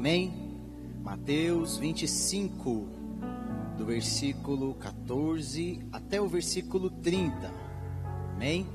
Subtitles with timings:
[0.00, 0.32] Amém?
[1.02, 2.88] Mateus 25,
[3.76, 7.52] do versículo 14 até o versículo 30.
[8.34, 8.66] Amém?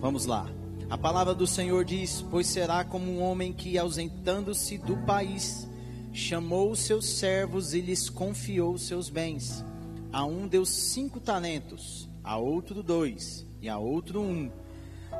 [0.00, 0.50] Vamos lá.
[0.90, 5.68] A palavra do Senhor diz: Pois será como um homem que, ausentando-se do país,
[6.12, 9.64] chamou os seus servos e lhes confiou os seus bens.
[10.12, 14.50] A um deu cinco talentos, a outro dois, e a outro um.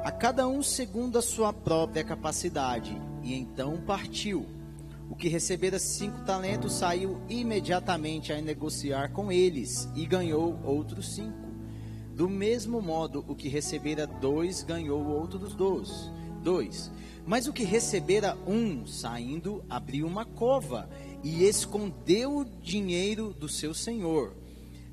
[0.02, 4.60] A cada um segundo a sua própria capacidade, e então partiu.
[5.08, 11.52] O que recebera cinco talentos saiu imediatamente a negociar com eles e ganhou outros cinco.
[12.14, 16.10] Do mesmo modo, o que recebera dois ganhou outros dois.
[16.42, 16.90] dois.
[17.24, 20.88] Mas o que recebera um, saindo, abriu uma cova
[21.22, 24.34] e escondeu o dinheiro do seu senhor.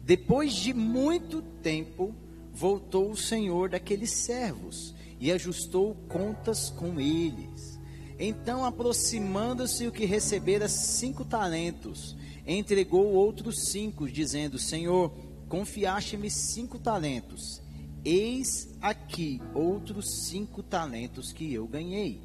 [0.03, 2.13] Depois de muito tempo,
[2.53, 7.78] voltou o senhor daqueles servos e ajustou contas com eles.
[8.19, 15.11] Então, aproximando-se o que recebera cinco talentos, entregou outros cinco, dizendo: Senhor,
[15.47, 17.61] confiaste-me cinco talentos.
[18.03, 22.21] Eis aqui outros cinco talentos que eu ganhei.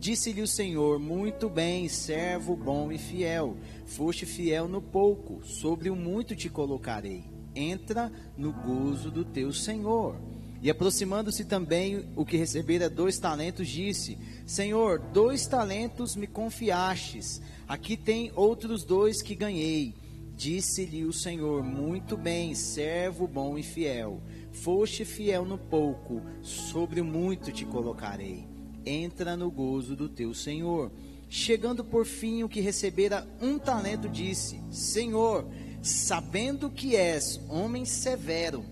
[0.00, 3.56] Disse-lhe o Senhor: Muito bem, servo bom e fiel.
[3.86, 7.22] Foste fiel no pouco, sobre o muito te colocarei.
[7.54, 10.16] Entra no gozo do teu Senhor.
[10.62, 14.18] E aproximando-se também o que recebera dois talentos, disse:
[14.50, 19.94] Senhor, dois talentos me confiastes, aqui tem outros dois que ganhei.
[20.34, 24.20] Disse-lhe o Senhor: Muito bem, servo bom e fiel.
[24.50, 28.48] Foste fiel no pouco, sobre o muito te colocarei.
[28.84, 30.90] Entra no gozo do teu Senhor.
[31.28, 35.46] Chegando por fim o que recebera um talento, disse: Senhor,
[35.80, 38.64] sabendo que és homem severo,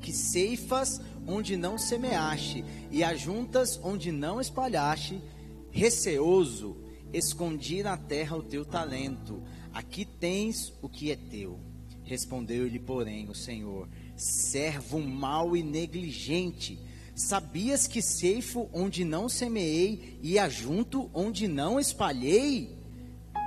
[0.00, 5.20] que ceifas onde não semeaste e ajuntas onde não espalhaste,
[5.70, 6.76] receoso,
[7.12, 9.42] escondi na terra o teu talento.
[9.72, 11.58] Aqui tens o que é teu.
[12.04, 16.78] Respondeu-lhe, porém, o Senhor: Servo mau e negligente,
[17.14, 22.78] sabias que ceifo onde não semeei e ajunto onde não espalhei?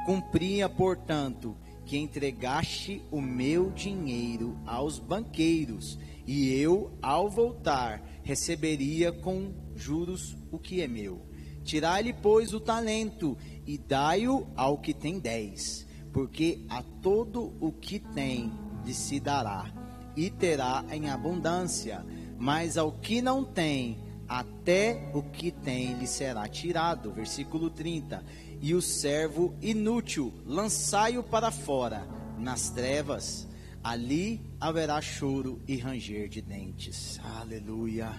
[0.06, 1.56] Cumpria, portanto,
[1.86, 5.98] que entregaste o meu dinheiro aos banqueiros
[6.32, 11.26] e eu, ao voltar, receberia com juros o que é meu.
[11.64, 13.36] Tirai-lhe, pois, o talento
[13.66, 18.54] e dai-o ao que tem dez, porque a todo o que tem
[18.86, 19.74] lhe se dará,
[20.16, 22.06] e terá em abundância,
[22.38, 23.98] mas ao que não tem,
[24.28, 27.12] até o que tem lhe será tirado.
[27.12, 28.24] Versículo 30.
[28.62, 32.08] E o servo inútil, lançai-o para fora,
[32.38, 33.49] nas trevas,
[33.84, 37.20] ali haverá choro e ranger de dentes.
[37.40, 38.12] Aleluia.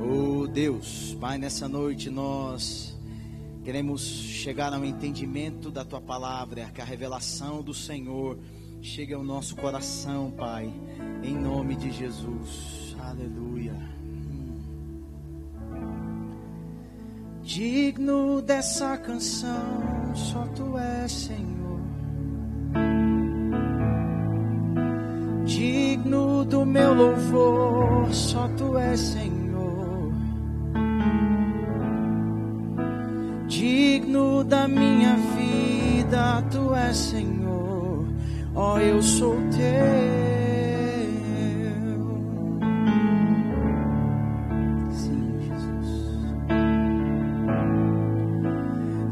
[0.00, 2.96] Oh Deus, Pai, nessa noite nós
[3.64, 8.38] queremos chegar ao entendimento da tua palavra, que a revelação do Senhor
[8.82, 10.70] chegue ao nosso coração, Pai,
[11.22, 12.94] em nome de Jesus.
[13.00, 13.74] Aleluia.
[17.42, 21.63] Digno dessa canção, só tu és, Senhor.
[25.44, 30.12] Digno do meu louvor, só tu és Senhor.
[33.46, 38.06] Digno da minha vida, tu és Senhor.
[38.54, 39.94] Ó, oh, eu sou teu.
[44.92, 46.08] Sim, Jesus.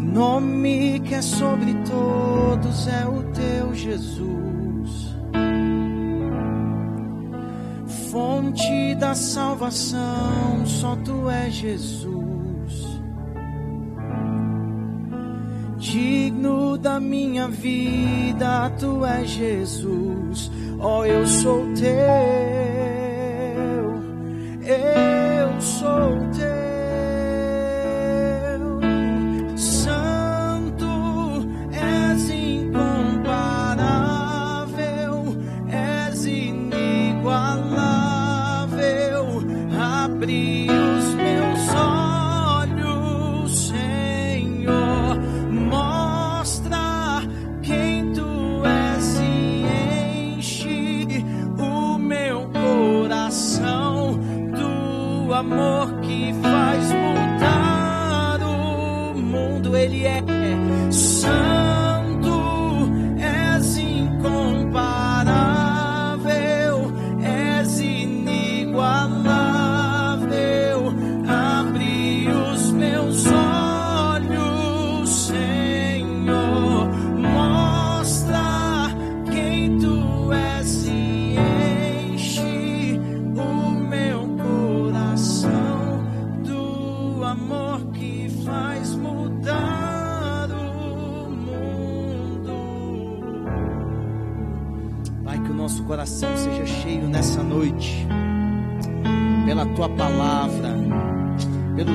[0.01, 4.62] Nome que é sobre todos é o teu Jesus.
[8.13, 13.01] Fonte da salvação, só tu és Jesus.
[15.79, 20.51] Digno da minha vida, tu és Jesus.
[20.79, 21.89] Oh, eu sou teu,
[24.63, 26.22] eu sou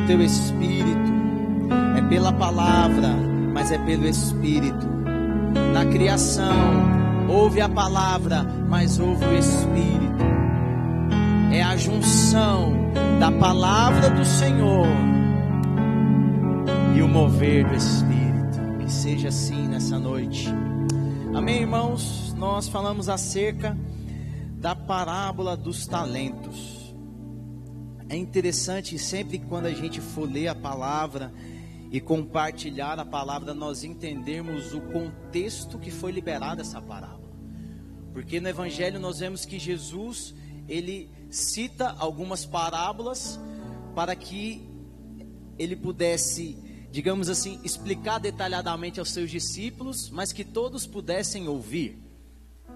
[0.08, 1.18] teu espírito.
[1.98, 3.10] É pela palavra,
[3.54, 4.88] mas é pelo espírito.
[5.74, 6.56] Na criação,
[7.30, 10.26] ouve a palavra, mas ouve o espírito.
[11.52, 12.74] É a junção
[13.20, 14.88] da palavra do Senhor
[16.96, 18.78] e o mover do Espírito.
[18.80, 20.48] Que seja assim nessa noite.
[21.34, 22.34] Amém, irmãos?
[22.38, 23.78] Nós falamos acerca
[24.60, 26.77] da parábola dos talentos.
[28.10, 31.34] É interessante sempre quando a gente for ler a palavra
[31.92, 37.32] e compartilhar a palavra, nós entendermos o contexto que foi liberada essa parábola.
[38.14, 40.34] Porque no Evangelho nós vemos que Jesus,
[40.68, 43.40] ele cita algumas parábolas
[43.94, 44.68] para que
[45.58, 46.58] ele pudesse,
[46.92, 52.02] digamos assim, explicar detalhadamente aos seus discípulos, mas que todos pudessem ouvir,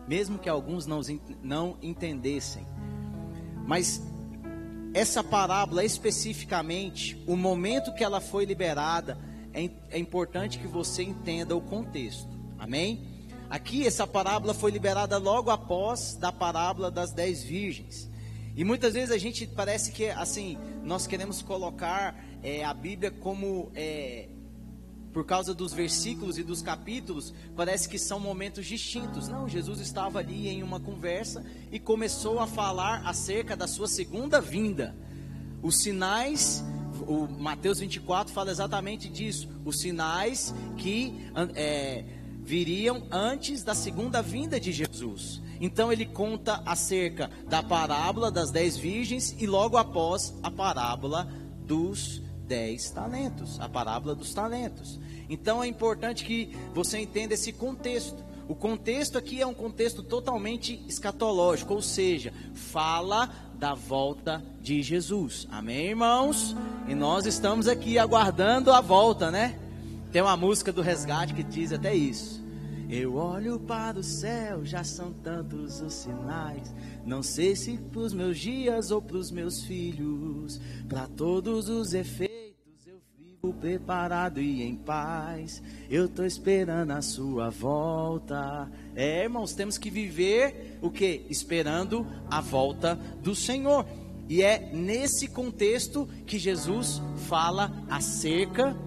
[0.07, 1.01] mesmo que alguns não,
[1.41, 2.65] não entendessem.
[3.65, 4.01] Mas
[4.93, 9.17] essa parábola especificamente, o momento que ela foi liberada,
[9.53, 12.29] é, é importante que você entenda o contexto.
[12.59, 13.07] Amém?
[13.49, 18.09] Aqui essa parábola foi liberada logo após da parábola das dez virgens.
[18.55, 23.71] E muitas vezes a gente parece que assim nós queremos colocar é, a Bíblia como
[23.73, 24.27] é,
[25.13, 29.27] por causa dos versículos e dos capítulos, parece que são momentos distintos.
[29.27, 34.39] Não, Jesus estava ali em uma conversa e começou a falar acerca da sua segunda
[34.39, 34.95] vinda.
[35.61, 36.63] Os sinais,
[37.05, 39.49] o Mateus 24 fala exatamente disso.
[39.65, 42.05] Os sinais que é,
[42.43, 45.41] viriam antes da segunda vinda de Jesus.
[45.59, 51.29] Então ele conta acerca da parábola das dez virgens e logo após a parábola
[51.65, 52.21] dos
[52.51, 54.99] dez talentos, a parábola dos talentos.
[55.29, 58.21] Então é importante que você entenda esse contexto.
[58.45, 65.47] O contexto aqui é um contexto totalmente escatológico, ou seja, fala da volta de Jesus.
[65.49, 66.53] Amém, irmãos?
[66.89, 69.57] E nós estamos aqui aguardando a volta, né?
[70.11, 72.43] Tem uma música do resgate que diz até isso.
[72.89, 76.75] Eu olho para o céu, já são tantos os sinais.
[77.05, 80.59] Não sei se para os meus dias ou para os meus filhos,
[80.89, 82.30] para todos os efeitos
[83.49, 85.63] preparado e em paz.
[85.89, 88.71] Eu tô esperando a sua volta.
[88.95, 91.25] É, irmãos, temos que viver o que?
[91.27, 93.85] Esperando a volta do Senhor.
[94.29, 98.77] E é nesse contexto que Jesus fala acerca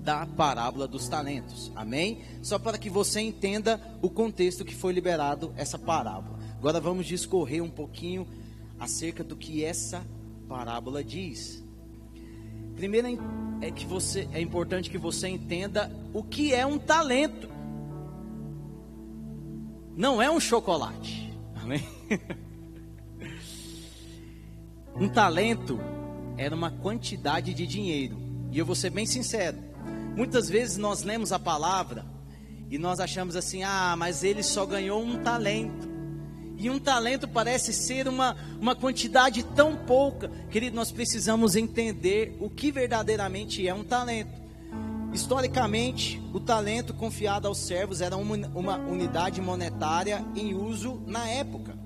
[0.00, 1.72] da parábola dos talentos.
[1.74, 2.22] Amém?
[2.42, 6.38] Só para que você entenda o contexto que foi liberado essa parábola.
[6.56, 8.28] Agora vamos discorrer um pouquinho
[8.78, 10.06] acerca do que essa
[10.48, 11.65] parábola diz.
[12.76, 13.08] Primeiro
[13.62, 17.48] é que você é importante que você entenda o que é um talento.
[19.96, 21.32] Não é um chocolate.
[21.56, 21.82] Amém?
[24.94, 25.80] Um talento
[26.36, 28.16] era uma quantidade de dinheiro.
[28.52, 29.56] E eu vou ser bem sincero.
[30.14, 32.04] Muitas vezes nós lemos a palavra
[32.70, 35.95] e nós achamos assim: ah, mas ele só ganhou um talento.
[36.58, 40.30] E um talento parece ser uma, uma quantidade tão pouca.
[40.50, 44.46] Querido, nós precisamos entender o que verdadeiramente é um talento.
[45.12, 51.76] Historicamente, o talento confiado aos servos era uma, uma unidade monetária em uso na época.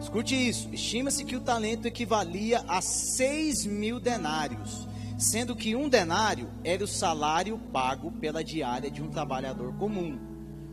[0.00, 4.88] Escute isso: estima-se que o talento equivalia a 6 mil denários
[5.22, 10.18] sendo que um denário era o salário pago pela diária de um trabalhador comum.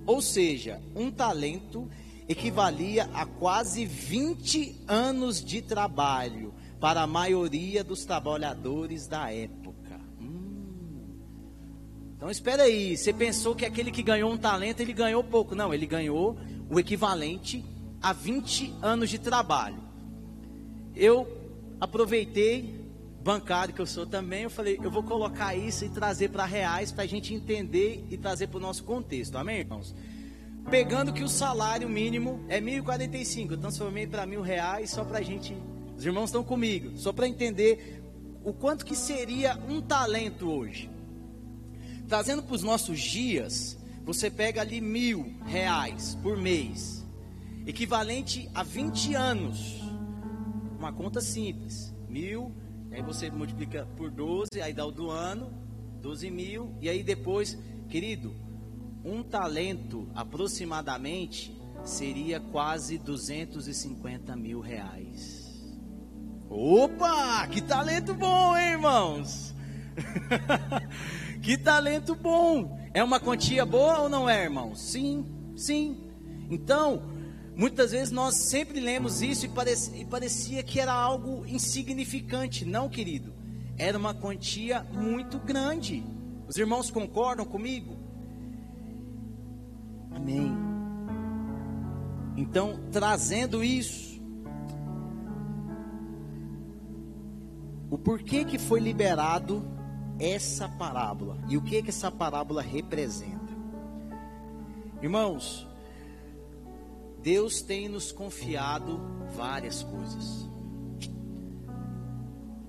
[0.05, 1.88] Ou seja, um talento
[2.29, 10.00] equivalia a quase 20 anos de trabalho para a maioria dos trabalhadores da época.
[10.21, 11.17] Hum.
[12.15, 15.55] Então espera aí, você pensou que aquele que ganhou um talento, ele ganhou pouco.
[15.55, 16.38] Não, ele ganhou
[16.69, 17.65] o equivalente
[18.00, 19.81] a 20 anos de trabalho.
[20.95, 21.27] Eu
[21.81, 22.79] aproveitei
[23.24, 26.91] bancário que eu sou também, eu falei, eu vou colocar isso e trazer para reais
[26.91, 29.93] para a gente entender e trazer para o nosso contexto, amém, irmãos?
[30.70, 35.22] Pegando que o salário mínimo é 1.045, eu transformei para mil reais só para a
[35.22, 35.56] gente,
[35.98, 38.04] os irmãos estão comigo, só para entender
[38.44, 40.90] o quanto que seria um talento hoje.
[42.08, 47.06] Trazendo para os nossos dias, você pega ali mil reais por mês,
[47.66, 49.82] equivalente a 20 anos,
[50.78, 52.54] uma conta simples, mil
[52.92, 55.52] Aí você multiplica por 12, aí dá o do ano,
[56.02, 56.76] 12 mil.
[56.82, 57.58] E aí depois,
[57.88, 58.34] querido,
[59.03, 65.50] um talento aproximadamente seria quase 250 mil reais.
[66.50, 69.53] Opa, que talento bom, hein, irmãos?
[71.41, 72.77] que talento bom.
[72.94, 74.82] É uma quantia boa ou não é, irmãos?
[74.82, 75.25] Sim,
[75.56, 76.10] sim.
[76.50, 77.03] Então,
[77.56, 79.50] muitas vezes nós sempre lemos isso e
[80.00, 82.65] e parecia que era algo insignificante.
[82.65, 83.34] Não, querido.
[83.77, 86.03] Era uma quantia muito grande.
[86.48, 87.99] Os irmãos concordam comigo?
[90.12, 90.51] Amém.
[92.36, 94.22] Então, trazendo isso,
[97.89, 99.66] o porquê que foi liberado
[100.20, 103.39] essa parábola e o que que essa parábola representa?
[105.01, 105.68] Irmãos,
[107.22, 109.00] Deus tem nos confiado
[109.36, 110.50] várias coisas.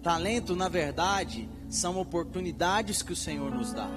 [0.03, 3.91] Talento, na verdade, são oportunidades que o Senhor nos dá.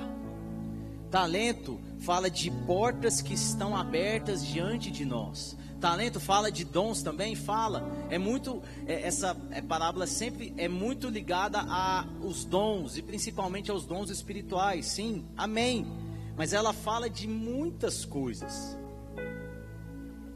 [1.09, 5.57] Talento fala de portas que estão abertas diante de nós.
[5.79, 7.89] Talento fala de dons também, fala.
[8.09, 13.85] É muito é, essa é, parábola sempre é muito ligada aos dons e principalmente aos
[13.85, 14.85] dons espirituais.
[14.85, 15.87] Sim, amém.
[16.35, 18.77] Mas ela fala de muitas coisas.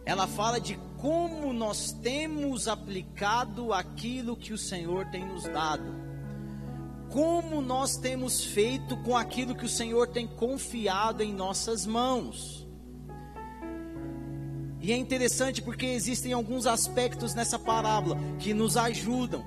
[0.06, 6.07] Ela fala de como nós temos aplicado aquilo que o Senhor tem nos dado
[7.12, 12.68] como nós temos feito com aquilo que o Senhor tem confiado em nossas mãos.
[14.80, 19.46] E é interessante porque existem alguns aspectos nessa parábola que nos ajudam.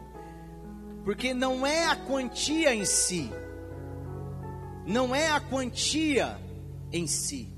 [1.05, 3.31] Porque não é a quantia em si,
[4.87, 6.39] não é a quantia
[6.93, 7.49] em si,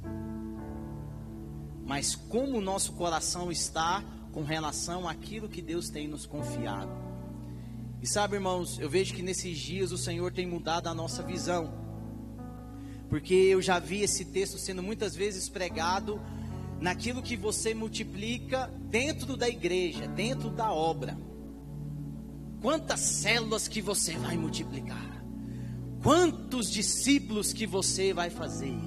[1.85, 7.12] mas como o nosso coração está com relação àquilo que Deus tem nos confiado.
[8.02, 11.73] E sabe, irmãos, eu vejo que nesses dias o Senhor tem mudado a nossa visão.
[13.09, 16.21] Porque eu já vi esse texto sendo muitas vezes pregado
[16.80, 21.16] naquilo que você multiplica dentro da igreja, dentro da obra.
[22.61, 25.25] Quantas células que você vai multiplicar?
[26.02, 28.80] Quantos discípulos que você vai fazer?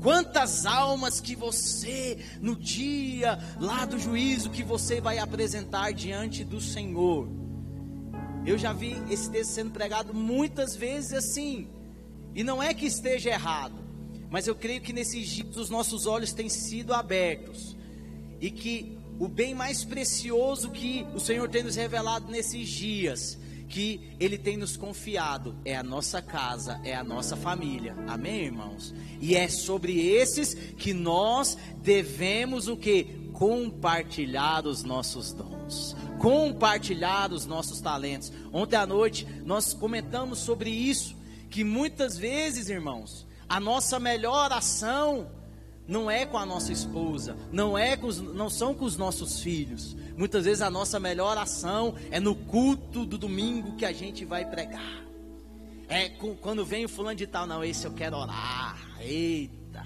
[0.00, 6.60] Quantas almas que você, no dia lá do juízo, que você vai apresentar diante do
[6.60, 7.41] Senhor?
[8.44, 11.68] Eu já vi esse texto sendo pregado muitas vezes assim.
[12.34, 13.76] E não é que esteja errado,
[14.30, 17.76] mas eu creio que nesses dias os nossos olhos têm sido abertos.
[18.40, 24.00] E que o bem mais precioso que o Senhor tem nos revelado nesses dias, que
[24.18, 27.94] Ele tem nos confiado, é a nossa casa, é a nossa família.
[28.08, 28.92] Amém, irmãos?
[29.20, 33.21] E é sobre esses que nós devemos o que?
[33.42, 38.32] Compartilhar os nossos dons compartilhar os nossos talentos.
[38.52, 41.16] Ontem à noite nós comentamos sobre isso,
[41.50, 45.28] que muitas vezes, irmãos, a nossa melhor ação
[45.88, 49.40] não é com a nossa esposa, não é com os, não são com os nossos
[49.40, 49.96] filhos.
[50.16, 54.48] Muitas vezes a nossa melhor ação é no culto do domingo que a gente vai
[54.48, 55.02] pregar.
[55.88, 58.78] É com, quando vem o fulano de tal, não, esse eu quero orar.
[59.00, 59.81] Eita,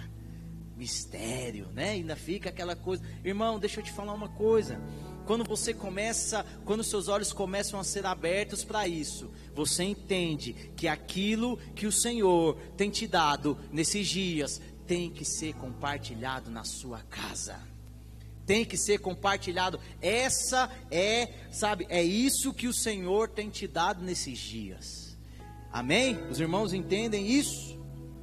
[0.76, 1.90] mistério, né?
[1.90, 3.02] Ainda fica aquela coisa.
[3.24, 4.80] Irmão, deixa eu te falar uma coisa
[5.26, 10.86] quando você começa, quando seus olhos começam a ser abertos para isso, você entende que
[10.86, 17.00] aquilo que o Senhor tem te dado nesses dias tem que ser compartilhado na sua
[17.10, 17.58] casa.
[18.46, 19.80] Tem que ser compartilhado.
[20.00, 25.18] Essa é, sabe, é isso que o Senhor tem te dado nesses dias.
[25.72, 26.16] Amém?
[26.30, 27.76] Os irmãos entendem isso?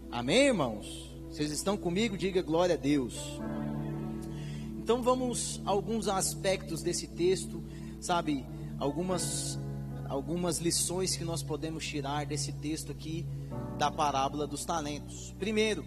[0.09, 1.12] Amém, irmãos?
[1.33, 2.15] Vocês estão comigo?
[2.15, 3.15] Diga glória a Deus.
[4.77, 7.63] Então vamos a alguns aspectos desse texto,
[7.99, 8.45] sabe,
[8.77, 9.57] algumas
[10.07, 13.25] algumas lições que nós podemos tirar desse texto aqui
[13.79, 15.33] da parábola dos talentos.
[15.39, 15.83] Primeiro,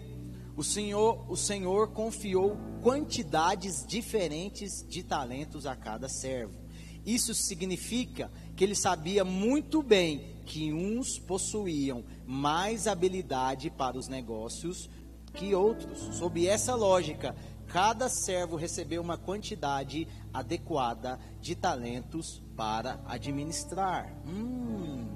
[0.53, 6.59] o Senhor, o Senhor confiou quantidades diferentes de talentos a cada servo.
[7.05, 14.89] Isso significa que ele sabia muito bem que uns possuíam mais habilidade para os negócios
[15.37, 16.17] que outros.
[16.17, 17.35] Sob essa lógica,
[17.67, 24.11] cada servo recebeu uma quantidade adequada de talentos para administrar.
[24.25, 25.07] Hum,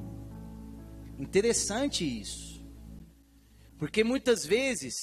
[1.17, 2.61] interessante isso.
[3.77, 4.95] Porque muitas vezes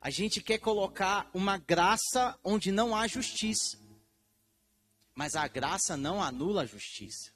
[0.00, 3.76] a gente quer colocar uma graça onde não há justiça.
[5.14, 7.32] Mas a graça não anula a justiça.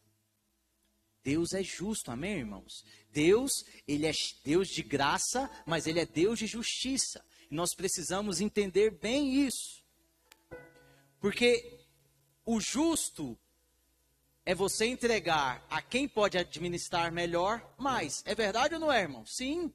[1.25, 2.85] Deus é justo, amém, irmãos?
[3.13, 4.13] Deus, ele é
[4.45, 7.25] Deus de graça, mas ele é Deus de justiça.
[7.51, 9.83] Nós precisamos entender bem isso.
[11.21, 11.79] Porque
[12.45, 13.39] o justo
[14.45, 18.23] é você entregar a quem pode administrar melhor mais.
[18.27, 19.25] É verdade ou não é, irmão?
[19.25, 19.73] Sim.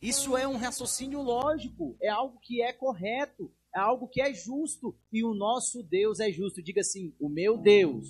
[0.00, 4.96] Isso é um raciocínio lógico, é algo que é correto, é algo que é justo
[5.12, 6.62] e o nosso Deus é justo.
[6.62, 8.08] Diga assim: o meu Deus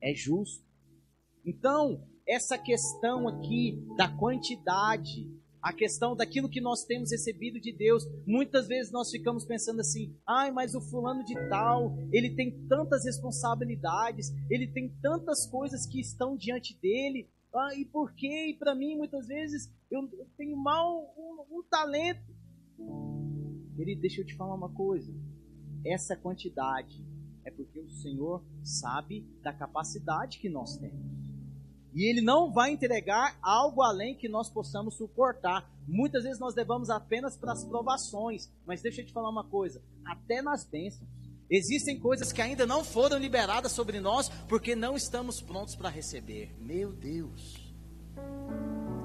[0.00, 0.65] é justo.
[1.46, 5.30] Então, essa questão aqui da quantidade,
[5.62, 10.16] a questão daquilo que nós temos recebido de Deus, muitas vezes nós ficamos pensando assim:
[10.26, 16.00] ai, mas o fulano de tal, ele tem tantas responsabilidades, ele tem tantas coisas que
[16.00, 18.48] estão diante dele, ah, e por quê?
[18.48, 22.34] E para mim, muitas vezes, eu, tenho mal um, um talento.
[23.78, 25.14] Ele deixa eu te falar uma coisa:
[25.84, 27.06] essa quantidade
[27.44, 31.25] é porque o Senhor sabe da capacidade que nós temos.
[31.96, 35.66] E Ele não vai entregar algo além que nós possamos suportar.
[35.88, 38.52] Muitas vezes nós levamos apenas para as provações.
[38.66, 41.08] Mas deixa eu te falar uma coisa: até nas bênçãos.
[41.48, 46.54] Existem coisas que ainda não foram liberadas sobre nós porque não estamos prontos para receber.
[46.60, 47.72] Meu Deus.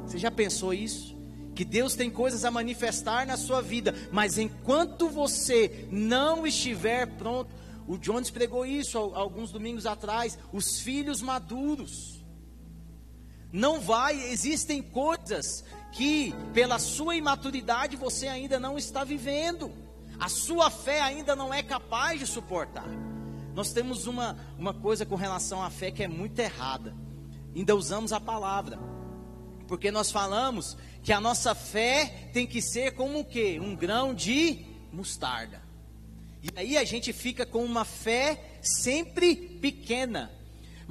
[0.06, 1.16] Você já pensou isso?
[1.56, 7.54] Que Deus tem coisas a manifestar na sua vida, mas enquanto você não estiver pronto,
[7.88, 12.21] o Jones pregou isso alguns domingos atrás, os filhos maduros.
[13.52, 19.72] Não vai, existem coisas que pela sua imaturidade você ainda não está vivendo
[20.22, 22.88] a sua fé ainda não é capaz de suportar.
[23.56, 26.96] Nós temos uma, uma coisa com relação à fé que é muito errada.
[27.56, 28.78] Ainda usamos a palavra.
[29.68, 33.60] Porque nós falamos que a nossa fé tem que ser como o quê?
[33.60, 35.60] Um grão de mostarda.
[36.44, 40.32] E aí a gente fica com uma fé sempre pequena.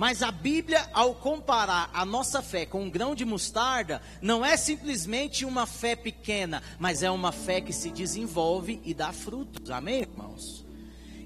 [0.01, 4.57] Mas a Bíblia, ao comparar a nossa fé com um grão de mostarda, não é
[4.57, 9.71] simplesmente uma fé pequena, mas é uma fé que se desenvolve e dá frutos.
[9.71, 10.65] Amém, irmãos?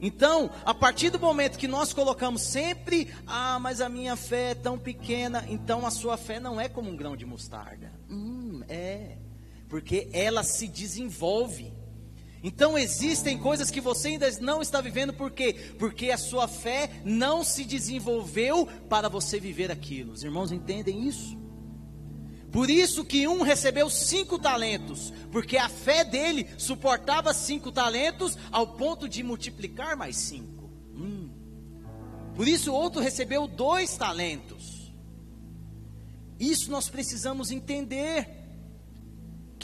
[0.03, 4.55] Então, a partir do momento que nós colocamos sempre, ah, mas a minha fé é
[4.57, 7.93] tão pequena, então a sua fé não é como um grão de mostarda.
[8.11, 9.19] Hum, é,
[9.69, 11.73] porque ela se desenvolve.
[12.47, 15.55] Então existem coisas que você ainda não está vivendo, por quê?
[15.79, 20.13] Porque a sua fé não se desenvolveu para você viver aquilo.
[20.13, 21.39] Os irmãos entendem isso?
[22.53, 28.67] Por isso que um recebeu cinco talentos, porque a fé dele suportava cinco talentos ao
[28.75, 30.71] ponto de multiplicar mais cinco.
[30.95, 31.31] Hum.
[32.35, 34.93] Por isso o outro recebeu dois talentos.
[36.39, 38.44] Isso nós precisamos entender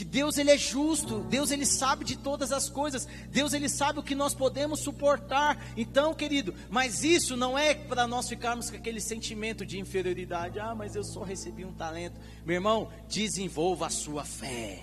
[0.01, 3.99] que Deus ele é justo, Deus ele sabe de todas as coisas, Deus ele sabe
[3.99, 5.63] o que nós podemos suportar.
[5.77, 10.59] Então, querido, mas isso não é para nós ficarmos com aquele sentimento de inferioridade.
[10.59, 12.19] Ah, mas eu só recebi um talento.
[12.47, 14.83] Meu irmão, desenvolva a sua fé.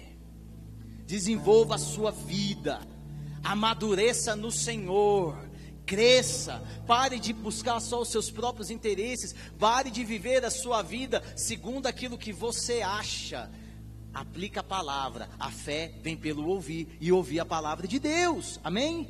[1.08, 2.80] Desenvolva a sua vida.
[3.44, 5.36] Amadureça no Senhor
[5.84, 11.24] cresça, pare de buscar só os seus próprios interesses, pare de viver a sua vida
[11.34, 13.50] segundo aquilo que você acha
[14.20, 15.30] aplica a palavra.
[15.40, 18.60] A fé vem pelo ouvir e ouvir a palavra de Deus.
[18.64, 19.08] Amém?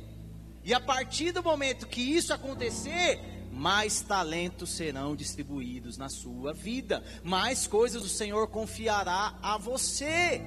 [0.62, 3.18] E a partir do momento que isso acontecer,
[3.50, 10.42] mais talentos serão distribuídos na sua vida, mais coisas o Senhor confiará a você.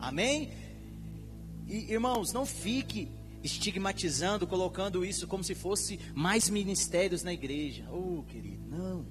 [0.00, 0.50] Amém?
[1.66, 3.10] E irmãos, não fique
[3.42, 7.86] estigmatizando, colocando isso como se fosse mais ministérios na igreja.
[7.92, 9.04] Oh, querido, não.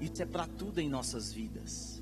[0.00, 1.93] Isso é para tudo em nossas vidas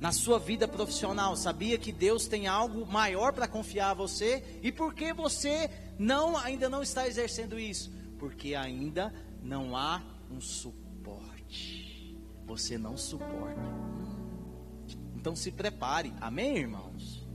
[0.00, 4.60] na sua vida profissional, sabia que Deus tem algo maior para confiar a você?
[4.62, 7.90] E por que você não ainda não está exercendo isso?
[8.18, 12.16] Porque ainda não há um suporte.
[12.46, 13.60] Você não suporta.
[15.14, 16.12] Então se prepare.
[16.20, 17.26] Amém, irmãos?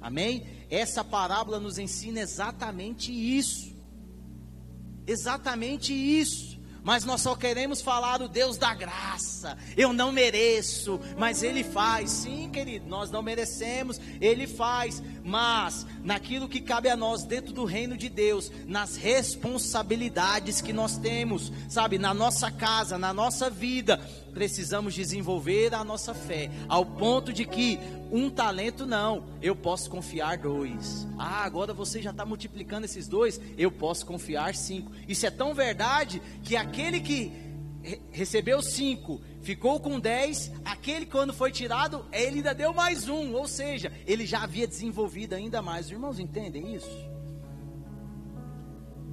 [0.00, 0.46] Amém?
[0.70, 3.76] Essa parábola nos ensina exatamente isso.
[5.06, 9.37] Exatamente isso mas nós só queremos falar o Deus da graça.
[9.76, 12.10] Eu não mereço, mas Ele faz.
[12.10, 15.02] Sim, querido, nós não merecemos, Ele faz.
[15.24, 20.96] Mas naquilo que cabe a nós dentro do reino de Deus, nas responsabilidades que nós
[20.96, 24.00] temos, sabe, na nossa casa, na nossa vida,
[24.32, 27.78] precisamos desenvolver a nossa fé, ao ponto de que
[28.10, 31.06] um talento não, eu posso confiar dois.
[31.18, 34.90] Ah, agora você já está multiplicando esses dois, eu posso confiar cinco.
[35.06, 37.47] Isso é tão verdade que aquele que
[38.10, 43.46] recebeu cinco, ficou com dez, aquele quando foi tirado, ele ainda deu mais um, ou
[43.46, 45.86] seja, ele já havia desenvolvido ainda mais.
[45.86, 47.08] Os irmãos entendem isso?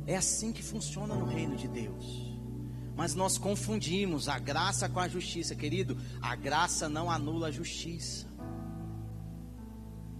[0.07, 2.25] É assim que funciona no reino de Deus.
[2.95, 5.97] Mas nós confundimos a graça com a justiça, querido.
[6.21, 8.27] A graça não anula a justiça.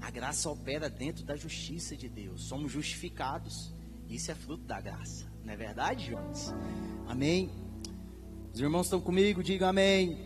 [0.01, 2.43] A graça opera dentro da justiça de Deus.
[2.43, 3.73] Somos justificados.
[4.09, 5.25] Isso é fruto da graça.
[5.43, 6.53] Não é verdade, Jones?
[7.07, 7.64] Amém.
[8.55, 9.43] Os irmãos estão comigo?
[9.43, 10.17] Digam amém.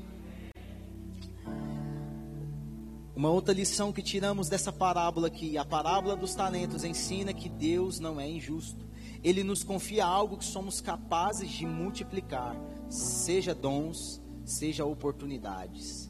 [3.16, 8.00] Uma outra lição que tiramos dessa parábola aqui, a parábola dos talentos ensina que Deus
[8.00, 8.86] não é injusto.
[9.24, 12.56] Ele nos confia algo que somos capazes de multiplicar.
[12.88, 16.08] seja dons, seja oportunidades.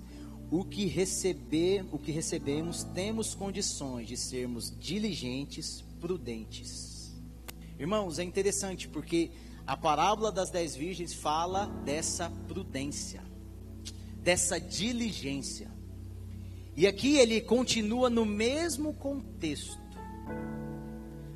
[0.51, 7.13] O que receber, o que recebemos, temos condições de sermos diligentes, prudentes.
[7.79, 9.32] Irmãos, é interessante porque
[9.69, 13.21] a parábola das dez virgens fala dessa prudência,
[14.15, 15.69] dessa diligência.
[16.75, 19.77] E aqui ele continua no mesmo contexto.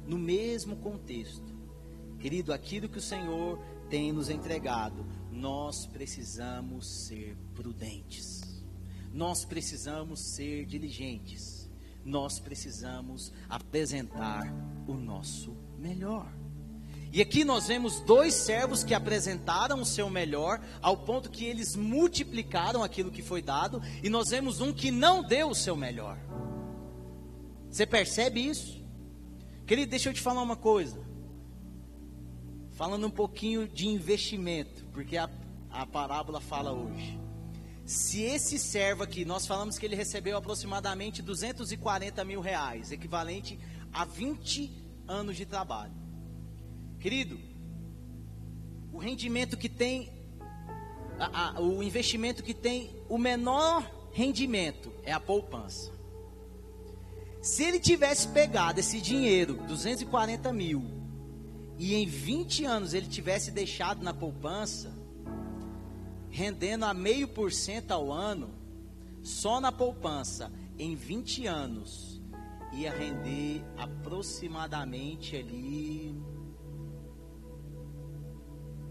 [0.08, 1.54] No mesmo contexto.
[2.19, 8.63] Querido, aquilo que o Senhor tem nos entregado, nós precisamos ser prudentes.
[9.13, 11.69] Nós precisamos ser diligentes.
[12.04, 14.52] Nós precisamos apresentar
[14.88, 16.43] o nosso melhor.
[17.13, 21.76] E aqui nós vemos dois servos que apresentaram o seu melhor, ao ponto que eles
[21.76, 26.17] multiplicaram aquilo que foi dado, e nós vemos um que não deu o seu melhor.
[27.69, 28.84] Você percebe isso?
[29.67, 31.06] Querido, deixa eu te falar uma coisa.
[32.71, 35.30] Falando um pouquinho de investimento, porque a,
[35.69, 37.19] a parábola fala hoje.
[37.86, 43.60] Se esse servo aqui, nós falamos que ele recebeu aproximadamente 240 mil reais, equivalente
[43.93, 44.71] a 20
[45.08, 46.03] anos de trabalho.
[47.04, 47.38] Querido,
[48.94, 50.10] o rendimento que tem,
[51.20, 55.92] a, a, o investimento que tem o menor rendimento é a poupança.
[57.42, 60.82] Se ele tivesse pegado esse dinheiro, 240 mil,
[61.78, 64.89] e em 20 anos ele tivesse deixado na poupança,
[66.30, 68.50] rendendo a meio por cento ao ano,
[69.22, 72.22] só na poupança, em 20 anos,
[72.72, 76.23] ia render aproximadamente ali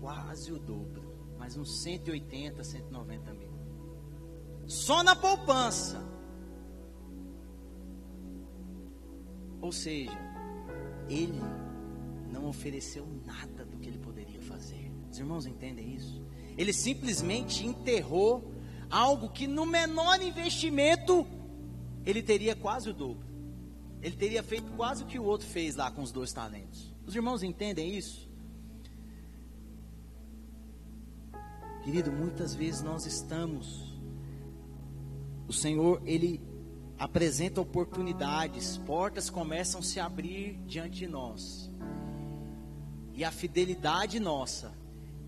[0.02, 1.00] quase o dobro,
[1.38, 3.52] mais uns 180, 190 mil.
[4.66, 6.04] Só na poupança.
[9.60, 10.18] Ou seja,
[11.08, 11.40] ele
[12.32, 14.90] não ofereceu nada do que ele poderia fazer.
[15.08, 16.20] Os irmãos entendem isso?
[16.58, 18.52] Ele simplesmente enterrou
[18.90, 21.24] algo que no menor investimento
[22.04, 23.28] ele teria quase o dobro.
[24.02, 26.92] Ele teria feito quase o que o outro fez lá com os dois talentos.
[27.06, 28.31] Os irmãos entendem isso?
[31.82, 34.00] Querido, muitas vezes nós estamos.
[35.48, 36.40] O Senhor, Ele
[36.96, 41.70] apresenta oportunidades, portas começam a se abrir diante de nós.
[43.14, 44.72] E a fidelidade nossa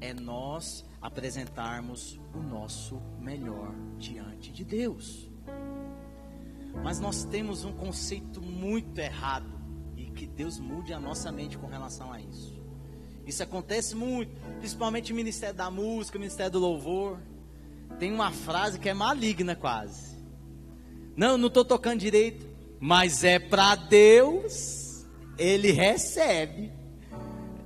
[0.01, 5.29] é nós apresentarmos o nosso melhor diante de Deus.
[6.83, 9.53] Mas nós temos um conceito muito errado
[9.97, 12.64] e que Deus mude a nossa mente com relação a isso.
[13.27, 17.19] Isso acontece muito, principalmente no Ministério da Música, Ministério do Louvor.
[17.99, 20.15] Tem uma frase que é maligna quase.
[21.17, 22.47] Não, não estou tocando direito,
[22.81, 25.07] mas é para Deus,
[25.39, 26.73] ele recebe.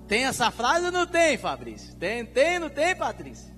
[0.07, 1.95] Tem essa frase ou não tem, Fabrício?
[1.97, 3.55] Tem, tem, não tem, Patrícia?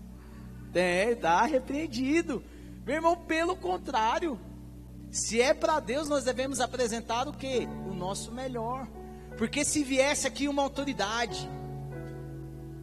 [0.72, 2.42] Tem, tá repreendido.
[2.84, 4.38] Meu irmão, pelo contrário,
[5.10, 7.68] se é para Deus, nós devemos apresentar o que?
[7.88, 8.88] O nosso melhor.
[9.36, 11.48] Porque se viesse aqui uma autoridade,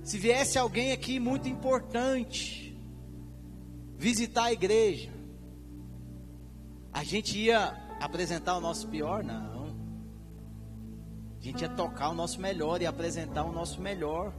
[0.08, 2.74] se viesse alguém aqui muito importante
[3.98, 5.12] visitar a igreja,
[6.94, 9.22] a gente ia apresentar o nosso pior?
[9.22, 9.76] Não.
[11.38, 14.34] A gente ia tocar o nosso melhor e apresentar o nosso melhor.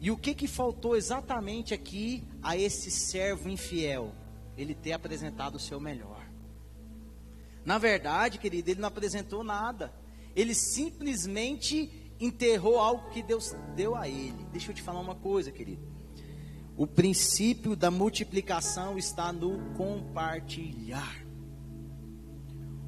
[0.00, 4.14] E o que que faltou exatamente aqui a esse servo infiel?
[4.56, 6.24] Ele ter apresentado o seu melhor.
[7.64, 9.92] Na verdade, querido, ele não apresentou nada.
[10.36, 14.46] Ele simplesmente enterrou algo que Deus deu a ele.
[14.52, 15.82] Deixa eu te falar uma coisa, querido.
[16.76, 21.24] O princípio da multiplicação está no compartilhar.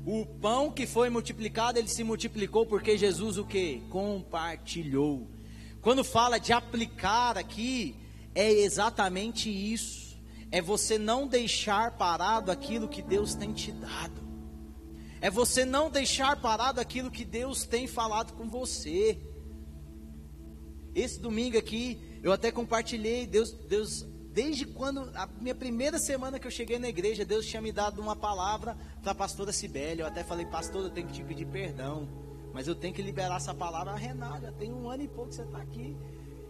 [0.07, 3.83] O pão que foi multiplicado, ele se multiplicou porque Jesus o que?
[3.90, 5.29] Compartilhou.
[5.83, 7.95] Quando fala de aplicar aqui,
[8.35, 10.16] é exatamente isso.
[10.51, 14.30] É você não deixar parado aquilo que Deus tem te dado.
[15.21, 19.21] É você não deixar parado aquilo que Deus tem falado com você.
[20.95, 24.03] Esse domingo aqui, eu até compartilhei, Deus, Deus,
[24.33, 28.01] desde quando, a minha primeira semana que eu cheguei na igreja, Deus tinha me dado
[28.01, 30.03] uma palavra para a pastora Sibélia.
[30.03, 32.09] Eu até falei, pastor, eu tenho que te pedir perdão,
[32.55, 33.93] mas eu tenho que liberar essa palavra.
[33.93, 35.97] a Renata, tem um ano e pouco que você está aqui.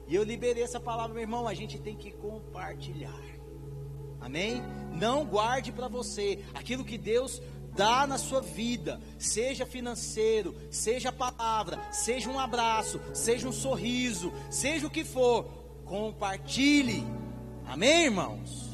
[0.06, 3.20] E eu liberei essa palavra, meu irmão, a gente tem que compartilhar.
[4.20, 4.62] Amém?
[4.92, 7.40] Não guarde para você aquilo que Deus
[7.80, 14.86] dá na sua vida, seja financeiro, seja palavra, seja um abraço, seja um sorriso, seja
[14.86, 15.46] o que for,
[15.86, 17.02] compartilhe.
[17.66, 18.68] Amém, irmãos?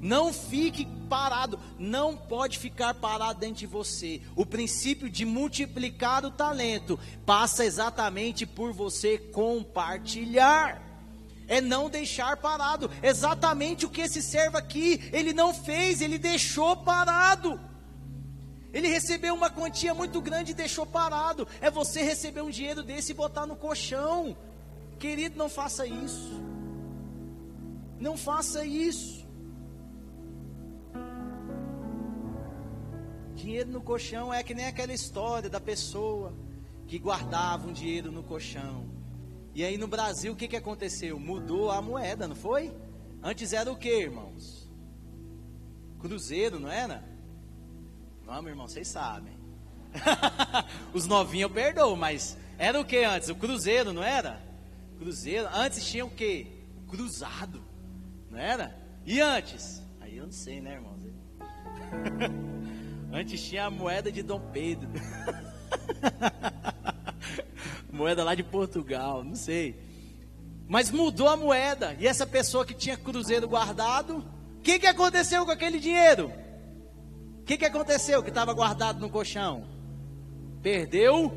[0.00, 4.20] Não fique parado, não pode ficar parado dentro de você.
[4.34, 10.82] O princípio de multiplicar o talento passa exatamente por você compartilhar.
[11.46, 12.90] é não deixar parado.
[13.00, 17.73] Exatamente o que esse servo aqui, ele não fez, ele deixou parado.
[18.74, 21.46] Ele recebeu uma quantia muito grande e deixou parado.
[21.60, 24.36] É você receber um dinheiro desse e botar no colchão.
[24.98, 26.42] Querido, não faça isso.
[28.00, 29.24] Não faça isso.
[33.36, 36.34] Dinheiro no colchão é que nem aquela história da pessoa
[36.88, 38.90] que guardava um dinheiro no colchão.
[39.54, 41.20] E aí no Brasil o que, que aconteceu?
[41.20, 42.74] Mudou a moeda, não foi?
[43.22, 44.68] Antes era o que, irmãos?
[46.00, 47.13] Cruzeiro, não era?
[48.26, 49.34] Vamos, irmão, vocês sabem.
[50.92, 53.28] Os novinhos eu perdoo, mas era o que antes?
[53.28, 54.40] O cruzeiro, não era?
[54.98, 55.48] Cruzeiro.
[55.52, 56.46] Antes tinha o que?
[56.88, 57.62] Cruzado,
[58.30, 58.76] não era?
[59.04, 59.82] E antes?
[60.00, 60.94] Aí eu não sei, né, irmãos?
[63.12, 64.88] antes tinha a moeda de Dom Pedro.
[67.92, 69.78] moeda lá de Portugal, não sei.
[70.66, 71.94] Mas mudou a moeda.
[71.98, 74.24] E essa pessoa que tinha cruzeiro guardado,
[74.58, 76.32] o que, que aconteceu com aquele dinheiro?
[77.44, 79.66] O que, que aconteceu que estava guardado no colchão?
[80.62, 81.30] Perdeu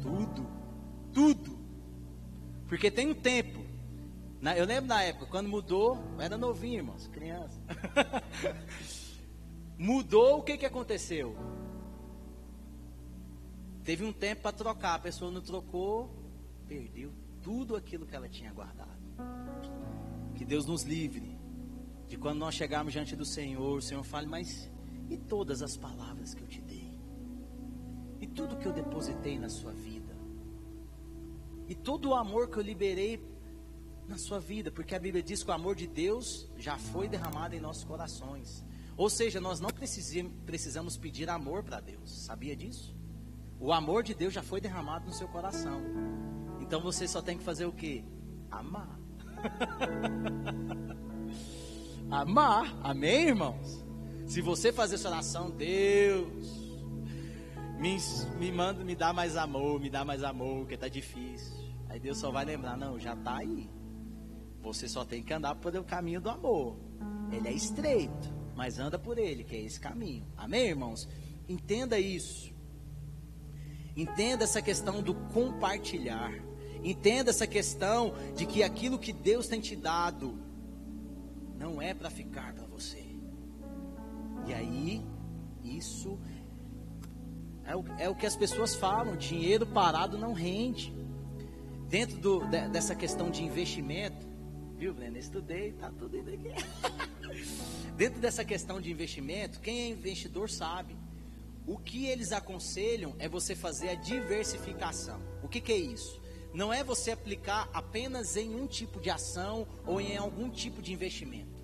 [0.00, 0.46] tudo.
[1.12, 1.58] Tudo.
[2.66, 3.62] Porque tem um tempo.
[4.56, 7.60] eu lembro na época, quando mudou, eu era novinho, irmãos, criança.
[9.76, 11.36] mudou, o que, que aconteceu?
[13.84, 16.10] Teve um tempo para trocar, a pessoa não trocou,
[16.66, 18.88] perdeu tudo aquilo que ela tinha guardado.
[20.34, 21.38] Que Deus nos livre
[22.08, 24.70] de quando nós chegarmos diante do Senhor, o Senhor fale, mas
[25.10, 26.94] e todas as palavras que eu te dei?
[28.20, 30.16] E tudo que eu depositei na sua vida?
[31.66, 33.20] E todo o amor que eu liberei
[34.06, 34.70] na sua vida?
[34.70, 38.64] Porque a Bíblia diz que o amor de Deus já foi derramado em nossos corações.
[38.96, 42.24] Ou seja, nós não precisamos pedir amor para Deus.
[42.24, 42.94] Sabia disso?
[43.58, 45.82] O amor de Deus já foi derramado no seu coração.
[46.60, 48.04] Então você só tem que fazer o que?
[48.50, 48.98] Amar.
[52.10, 52.76] Amar.
[52.82, 53.89] Amém, irmãos?
[54.30, 56.46] Se você fazer essa oração, Deus,
[57.80, 57.98] me,
[58.38, 61.52] me manda, me dá mais amor, me dá mais amor, que está difícil.
[61.88, 63.68] Aí Deus só vai lembrar, não, já está aí.
[64.62, 66.76] Você só tem que andar por o caminho do amor.
[67.32, 70.24] Ele é estreito, mas anda por ele, que é esse caminho.
[70.36, 71.08] Amém, irmãos?
[71.48, 72.54] Entenda isso.
[73.96, 76.32] Entenda essa questão do compartilhar.
[76.84, 80.38] Entenda essa questão de que aquilo que Deus tem te dado
[81.58, 82.69] não é para ficar para.
[84.46, 85.02] E aí,
[85.62, 86.18] isso
[87.64, 90.92] é o, é o que as pessoas falam: dinheiro parado não rende.
[91.88, 94.26] Dentro do, de, dessa questão de investimento,
[94.76, 95.18] viu, Brenda?
[95.18, 96.50] Estudei, tá tudo indo aqui.
[97.96, 100.96] Dentro dessa questão de investimento, quem é investidor sabe.
[101.66, 105.20] O que eles aconselham é você fazer a diversificação.
[105.42, 106.20] O que, que é isso?
[106.52, 110.92] Não é você aplicar apenas em um tipo de ação ou em algum tipo de
[110.92, 111.59] investimento.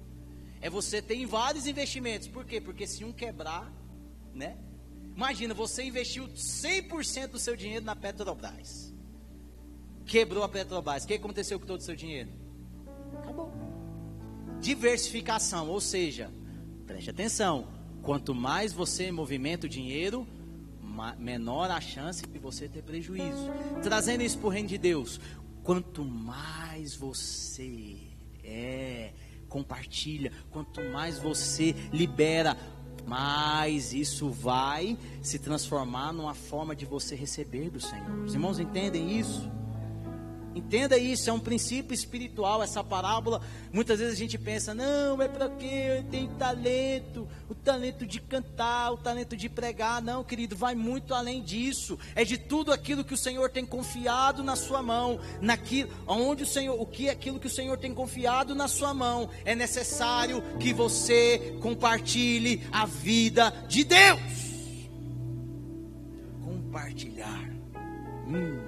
[0.67, 2.27] É você ter vários investimentos.
[2.27, 2.61] Por quê?
[2.61, 3.73] Porque se um quebrar,
[4.35, 4.59] né?
[5.15, 8.93] Imagina, você investiu 100% do seu dinheiro na Petrobras.
[10.05, 11.05] Quebrou a Petrobras.
[11.05, 12.31] O que aconteceu com todo o seu dinheiro?
[13.17, 13.53] Acabou.
[14.61, 16.33] Diversificação, ou seja,
[16.85, 17.69] preste atenção.
[18.03, 20.27] Quanto mais você movimenta o dinheiro,
[21.17, 23.53] menor a chance de você ter prejuízo.
[23.85, 25.21] Trazendo isso para o reino de Deus,
[25.63, 27.99] quanto mais você
[28.43, 29.13] é
[29.57, 32.55] compartilha, quanto mais você libera,
[33.07, 38.25] mais isso vai se transformar numa forma de você receber do Senhor.
[38.25, 39.51] Os irmãos entendem isso?
[40.57, 43.43] Entenda isso, é um princípio espiritual essa parábola.
[43.71, 45.99] Muitas vezes a gente pensa, não, é para quê?
[45.99, 50.01] Eu tenho talento, o talento de cantar, o talento de pregar.
[50.01, 51.99] Não, querido, vai muito além disso.
[52.15, 56.47] É de tudo aquilo que o Senhor tem confiado na sua mão, naquilo, onde o
[56.47, 59.29] Senhor, o que é aquilo que o Senhor tem confiado na sua mão.
[59.45, 64.23] É necessário que você compartilhe a vida de Deus.
[66.43, 67.45] Compartilhar.
[68.27, 68.66] Hum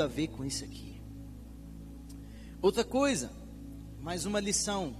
[0.00, 0.98] tudo a ver com isso aqui.
[2.62, 3.30] Outra coisa,
[4.00, 4.96] mais uma lição.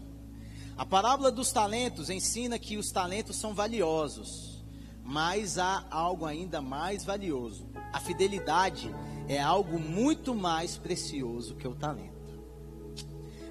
[0.77, 4.63] A parábola dos talentos ensina que os talentos são valiosos,
[5.03, 7.67] mas há algo ainda mais valioso.
[7.93, 8.95] A fidelidade
[9.27, 12.11] é algo muito mais precioso que o talento.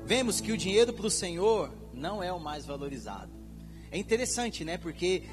[0.06, 3.32] Vemos que o dinheiro para o Senhor não é o mais valorizado.
[3.92, 4.78] É interessante, né?
[4.78, 5.24] Porque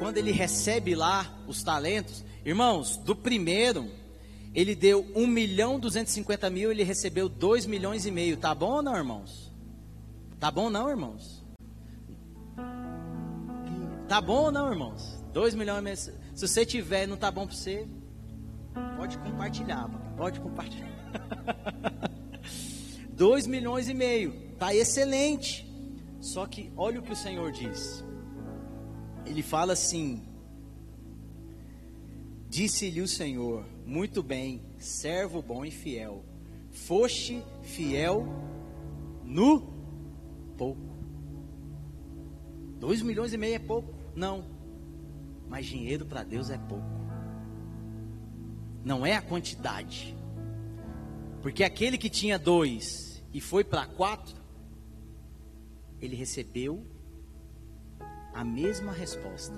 [0.00, 3.99] quando ele recebe lá os talentos, irmãos, do primeiro
[4.54, 8.36] ele deu 1 milhão 250 mil, ele recebeu 2 milhões e meio.
[8.36, 9.52] Tá bom ou não, irmãos?
[10.38, 11.44] Tá bom não, irmãos?
[14.08, 15.22] Tá bom ou não, irmãos?
[15.32, 15.96] 2 milhões e meio.
[15.96, 17.86] Se você tiver não tá bom para você,
[18.96, 20.90] pode compartilhar, pode compartilhar.
[23.14, 24.32] 2 milhões e meio.
[24.58, 25.70] Tá excelente.
[26.20, 28.04] Só que olha o que o Senhor diz.
[29.24, 30.22] Ele fala assim:
[32.48, 36.24] Disse-lhe o Senhor: Muito bem, servo bom e fiel.
[36.70, 38.24] Foste fiel
[39.24, 39.62] no
[40.56, 40.96] pouco.
[42.78, 43.92] Dois milhões e meio é pouco?
[44.14, 44.44] Não.
[45.48, 46.86] Mas dinheiro para Deus é pouco.
[48.84, 50.16] Não é a quantidade.
[51.42, 54.36] Porque aquele que tinha dois e foi para quatro,
[56.00, 56.86] ele recebeu
[58.32, 59.56] a mesma resposta.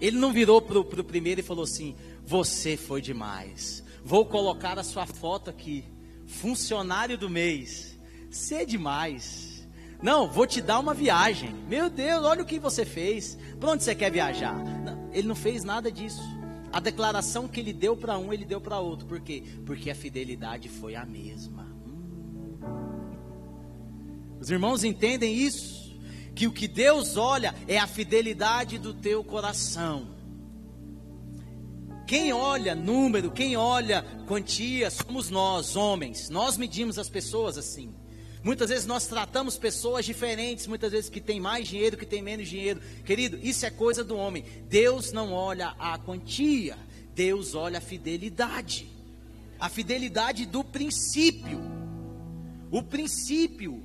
[0.00, 3.82] Ele não virou para o primeiro e falou assim: Você foi demais.
[4.04, 5.84] Vou colocar a sua foto aqui.
[6.26, 7.98] Funcionário do mês.
[8.30, 9.66] Você é demais.
[10.02, 11.54] Não, vou te dar uma viagem.
[11.68, 13.38] Meu Deus, olha o que você fez.
[13.58, 14.54] Para onde você quer viajar?
[14.54, 16.22] Não, ele não fez nada disso.
[16.72, 19.06] A declaração que ele deu para um, ele deu para outro.
[19.06, 19.42] Por quê?
[19.64, 21.64] Porque a fidelidade foi a mesma.
[21.86, 22.58] Hum.
[24.40, 25.86] Os irmãos entendem isso?
[26.36, 30.15] que o que Deus olha é a fidelidade do teu coração.
[32.06, 36.30] Quem olha número, quem olha quantia, somos nós, homens.
[36.30, 37.92] Nós medimos as pessoas assim.
[38.44, 42.48] Muitas vezes nós tratamos pessoas diferentes, muitas vezes que tem mais dinheiro, que tem menos
[42.48, 42.80] dinheiro.
[43.04, 44.44] Querido, isso é coisa do homem.
[44.68, 46.78] Deus não olha a quantia,
[47.12, 48.88] Deus olha a fidelidade.
[49.58, 51.60] A fidelidade do princípio.
[52.70, 53.82] O princípio.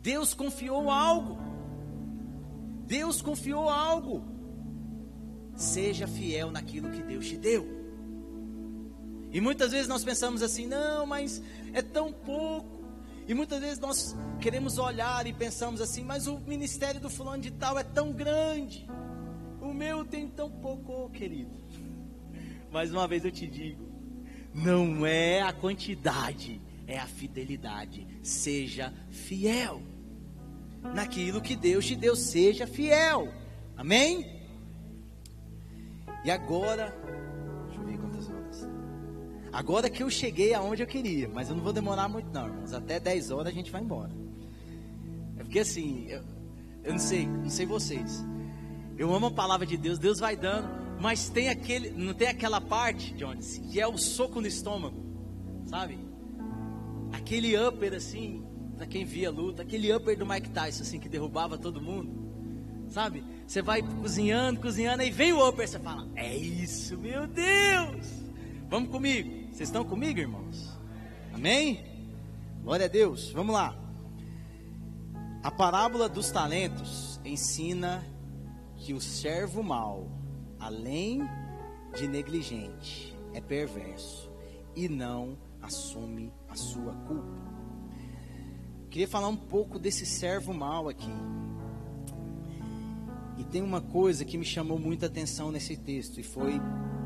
[0.00, 1.38] Deus confiou algo.
[2.86, 4.39] Deus confiou algo.
[5.60, 7.68] Seja fiel naquilo que Deus te deu.
[9.30, 11.42] E muitas vezes nós pensamos assim: não, mas
[11.74, 12.80] é tão pouco.
[13.28, 17.50] E muitas vezes nós queremos olhar e pensamos assim: mas o ministério do fulano de
[17.50, 18.88] tal é tão grande.
[19.60, 21.52] O meu tem tão pouco, querido.
[22.72, 23.86] Mais uma vez eu te digo:
[24.54, 28.06] não é a quantidade, é a fidelidade.
[28.22, 29.82] Seja fiel
[30.94, 33.28] naquilo que Deus te deu, seja fiel.
[33.76, 34.39] Amém?
[36.24, 36.94] E agora,
[37.66, 38.68] deixa eu ver quantas horas.
[39.52, 42.72] Agora que eu cheguei aonde eu queria, mas eu não vou demorar muito não, irmãos.
[42.72, 44.12] Até 10 horas a gente vai embora.
[45.38, 46.22] É porque assim, eu,
[46.84, 48.24] eu não sei, não sei vocês.
[48.96, 50.68] Eu amo a palavra de Deus, Deus vai dando,
[51.00, 55.02] mas tem aquele, não tem aquela parte, Jones, que é o soco no estômago,
[55.64, 55.98] sabe?
[57.12, 58.44] Aquele upper assim,
[58.76, 62.20] para quem via luta, aquele upper do Mike Tyson, assim, que derrubava todo mundo.
[62.88, 63.24] Sabe?
[63.50, 68.06] Você vai cozinhando, cozinhando, aí vem o upper, você fala, é isso, meu Deus!
[68.68, 69.28] Vamos comigo.
[69.48, 70.78] Vocês estão comigo, irmãos?
[71.34, 71.84] Amém?
[72.62, 73.32] Glória a Deus.
[73.32, 73.76] Vamos lá.
[75.42, 78.06] A parábola dos talentos ensina
[78.76, 80.08] que o servo mau,
[80.60, 81.28] além
[81.96, 84.30] de negligente, é perverso
[84.76, 87.36] e não assume a sua culpa.
[88.90, 91.10] Queria falar um pouco desse servo mal aqui.
[93.40, 96.60] E tem uma coisa que me chamou muita atenção nesse texto, e foi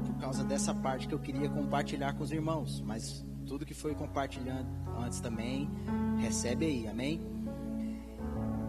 [0.05, 2.81] por causa dessa parte que eu queria compartilhar com os irmãos.
[2.81, 4.67] Mas tudo que foi compartilhando
[4.99, 5.71] antes também,
[6.19, 7.21] recebe aí, amém?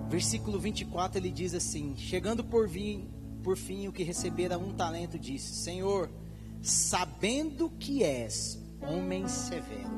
[0.08, 2.69] Versículo 24 ele diz assim: Chegando por,
[3.41, 6.12] por fim o que recebera um talento, disse: Senhor,
[6.62, 9.89] sabendo que és homem severo,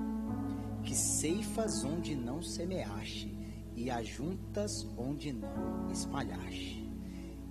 [0.83, 3.29] que ceifas onde não semeaste
[3.75, 6.86] e ajuntas onde não espalhaste.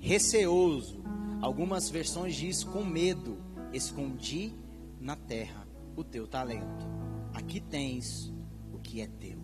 [0.06, 1.02] Receoso,
[1.40, 3.38] algumas versões diz com medo,
[3.72, 4.54] escondi
[5.00, 5.66] na terra
[5.96, 6.86] o teu talento.
[7.34, 8.32] Aqui tens
[8.72, 9.36] o que é teu.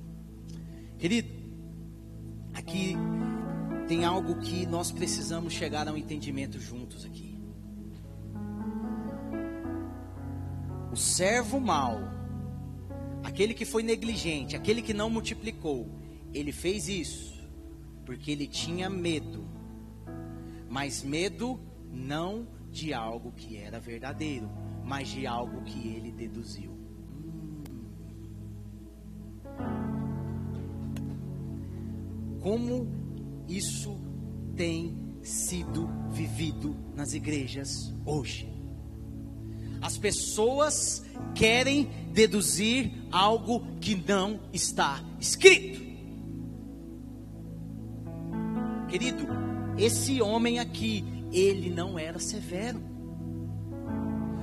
[0.98, 1.28] Querido,
[2.54, 2.94] aqui
[3.88, 7.36] tem algo que nós precisamos chegar a um entendimento juntos aqui.
[10.92, 11.98] O servo mau
[13.24, 15.88] aquele que foi negligente, aquele que não multiplicou,
[16.32, 17.42] ele fez isso
[18.06, 19.51] porque ele tinha medo.
[20.72, 21.60] Mas medo
[21.90, 24.50] não de algo que era verdadeiro,
[24.82, 26.72] mas de algo que ele deduziu.
[32.40, 32.88] Como
[33.46, 34.00] isso
[34.56, 38.50] tem sido vivido nas igrejas hoje?
[39.82, 41.04] As pessoas
[41.34, 45.82] querem deduzir algo que não está escrito.
[48.88, 49.51] Querido,
[49.84, 52.80] esse homem aqui, ele não era severo.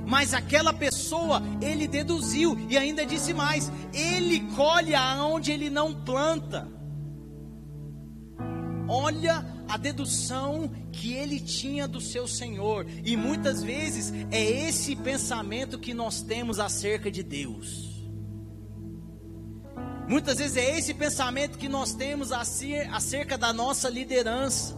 [0.06, 6.68] Mas aquela pessoa, ele deduziu e ainda disse mais: ele colhe aonde ele não planta.
[8.88, 12.88] Olha a dedução que ele tinha do seu Senhor.
[13.06, 17.88] E muitas vezes é esse pensamento que nós temos acerca de Deus.
[20.08, 24.76] Muitas vezes é esse pensamento que nós temos acerca da nossa liderança,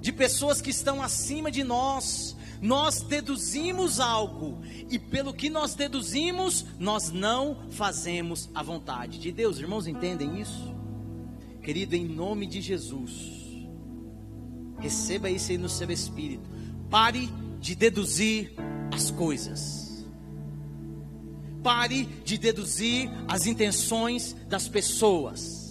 [0.00, 2.36] de pessoas que estão acima de nós.
[2.60, 9.58] Nós deduzimos algo, e pelo que nós deduzimos, nós não fazemos a vontade de Deus.
[9.58, 10.74] Irmãos, entendem isso?
[11.62, 13.12] Querido, em nome de Jesus,
[14.80, 16.48] receba isso aí no seu espírito.
[16.90, 17.28] Pare
[17.60, 18.54] de deduzir
[18.92, 20.04] as coisas.
[21.62, 25.67] Pare de deduzir as intenções das pessoas.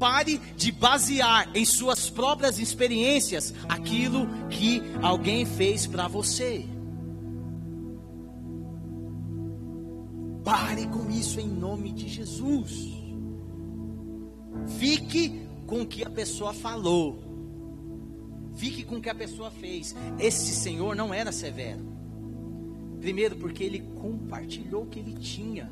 [0.00, 6.64] Pare de basear em suas próprias experiências aquilo que alguém fez para você.
[10.42, 12.88] Pare com isso em nome de Jesus.
[14.78, 17.22] Fique com o que a pessoa falou.
[18.54, 19.94] Fique com o que a pessoa fez.
[20.18, 21.86] Esse Senhor não era severo.
[23.00, 25.70] Primeiro, porque ele compartilhou o que ele tinha.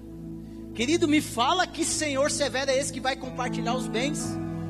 [0.79, 4.25] Querido, me fala que Senhor severo é esse que vai compartilhar os bens.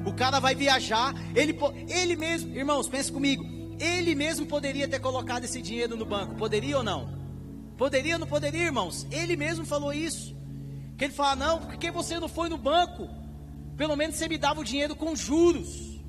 [0.06, 1.54] O cara vai viajar, ele,
[1.86, 3.44] ele mesmo, irmãos, pense comigo,
[3.78, 7.14] ele mesmo poderia ter colocado esse dinheiro no banco, poderia ou não?
[7.76, 9.06] Poderia ou não poderia, irmãos?
[9.10, 10.34] Ele mesmo falou isso.
[10.96, 13.06] Que ele fala, não, porque você não foi no banco?
[13.76, 16.00] Pelo menos você me dava o dinheiro com juros.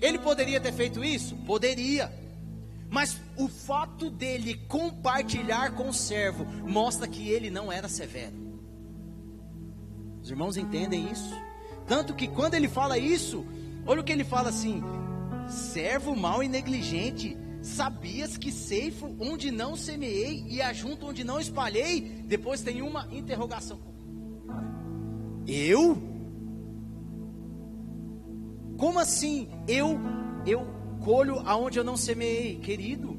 [0.00, 1.36] Ele poderia ter feito isso?
[1.44, 2.10] Poderia.
[2.88, 8.47] Mas o fato dele compartilhar com o servo mostra que ele não era severo.
[10.28, 11.34] Os irmãos entendem isso?
[11.86, 13.46] Tanto que quando ele fala isso,
[13.86, 14.82] olha o que ele fala assim:
[15.48, 22.02] servo mau e negligente, sabias que ceifo onde não semeei e ajunto onde não espalhei?
[22.26, 23.80] Depois tem uma interrogação.
[25.46, 25.96] Eu?
[28.76, 29.48] Como assim?
[29.66, 29.98] Eu
[30.44, 30.66] eu
[31.00, 32.56] colho aonde eu não semeei.
[32.56, 33.18] Querido,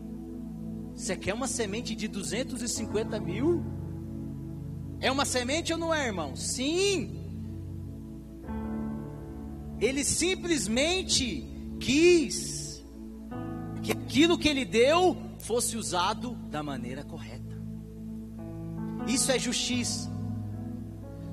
[0.94, 3.79] você quer uma semente de 250 mil?
[5.02, 6.36] É uma semente ou não é, irmão?
[6.36, 7.16] Sim.
[9.80, 11.48] Ele simplesmente
[11.80, 12.84] quis
[13.82, 17.58] que aquilo que ele deu fosse usado da maneira correta.
[19.08, 20.10] Isso é justiça.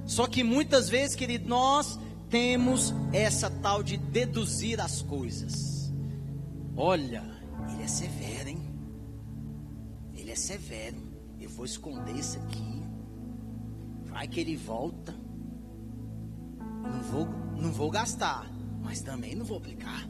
[0.05, 1.99] Só que muitas vezes, querido, nós
[2.31, 5.93] temos essa tal de deduzir as coisas.
[6.77, 7.25] Olha,
[7.73, 8.63] ele é severo, hein?
[10.15, 10.97] Ele é severo.
[11.41, 12.86] Eu vou esconder isso aqui.
[14.17, 15.15] Vai que ele volta.
[16.59, 17.27] Não vou,
[17.61, 18.51] não vou gastar,
[18.83, 20.09] mas também não vou aplicar.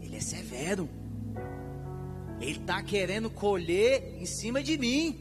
[0.00, 0.88] Ele é severo.
[2.40, 5.18] Ele está querendo colher em cima de mim,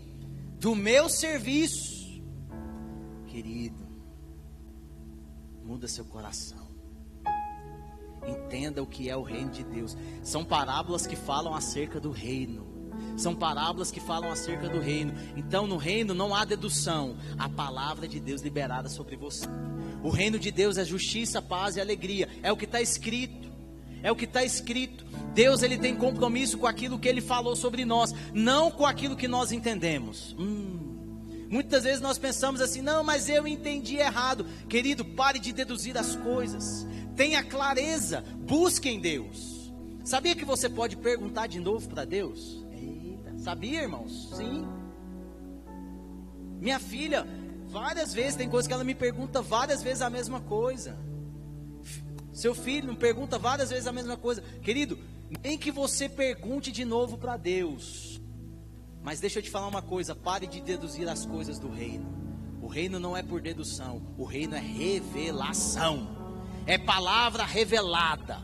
[0.60, 2.22] do meu serviço.
[3.26, 3.88] Querido,
[5.64, 6.68] muda seu coração.
[8.24, 9.97] Entenda o que é o reino de Deus.
[10.22, 12.66] São parábolas que falam acerca do reino.
[13.16, 15.14] São parábolas que falam acerca do reino.
[15.36, 17.18] Então, no reino não há dedução.
[17.38, 19.45] A palavra de Deus liberada sobre você.
[20.04, 22.30] O reino de Deus é justiça, paz e alegria.
[22.43, 23.48] É o que está escrito.
[24.04, 25.06] É o que está escrito.
[25.34, 29.28] Deus ele tem compromisso com aquilo que Ele falou sobre nós, não com aquilo que
[29.28, 30.36] nós entendemos.
[30.38, 31.16] Hum.
[31.50, 34.45] Muitas vezes nós pensamos assim, não, mas eu entendi errado.
[34.68, 36.86] Querido, pare de deduzir as coisas
[37.18, 39.74] tenha clareza, busque em Deus.
[40.06, 42.64] Sabia que você pode perguntar de novo para Deus?
[43.48, 44.28] Sabia, irmãos?
[44.36, 44.68] Sim.
[46.60, 47.26] Minha filha,
[47.70, 50.98] várias vezes, tem coisas que ela me pergunta várias vezes a mesma coisa.
[52.34, 54.41] Seu filho me pergunta várias vezes a mesma coisa.
[54.62, 55.00] Querido,
[55.41, 58.22] nem que você pergunte de novo para Deus.
[59.02, 62.06] Mas deixa eu te falar uma coisa: pare de deduzir as coisas do reino.
[62.62, 66.18] O reino não é por dedução, o reino é revelação
[66.68, 68.39] é palavra revelada.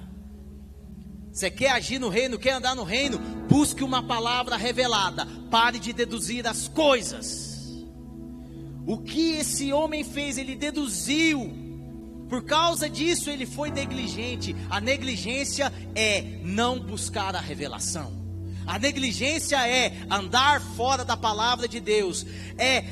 [1.34, 3.18] Você quer agir no reino, quer andar no reino?
[3.50, 5.26] Busque uma palavra revelada.
[5.50, 7.84] Pare de deduzir as coisas.
[8.86, 11.52] O que esse homem fez, ele deduziu.
[12.30, 14.56] Por causa disso, ele foi negligente.
[14.70, 18.23] A negligência é não buscar a revelação.
[18.66, 22.26] A negligência é andar fora da palavra de Deus,
[22.58, 22.86] é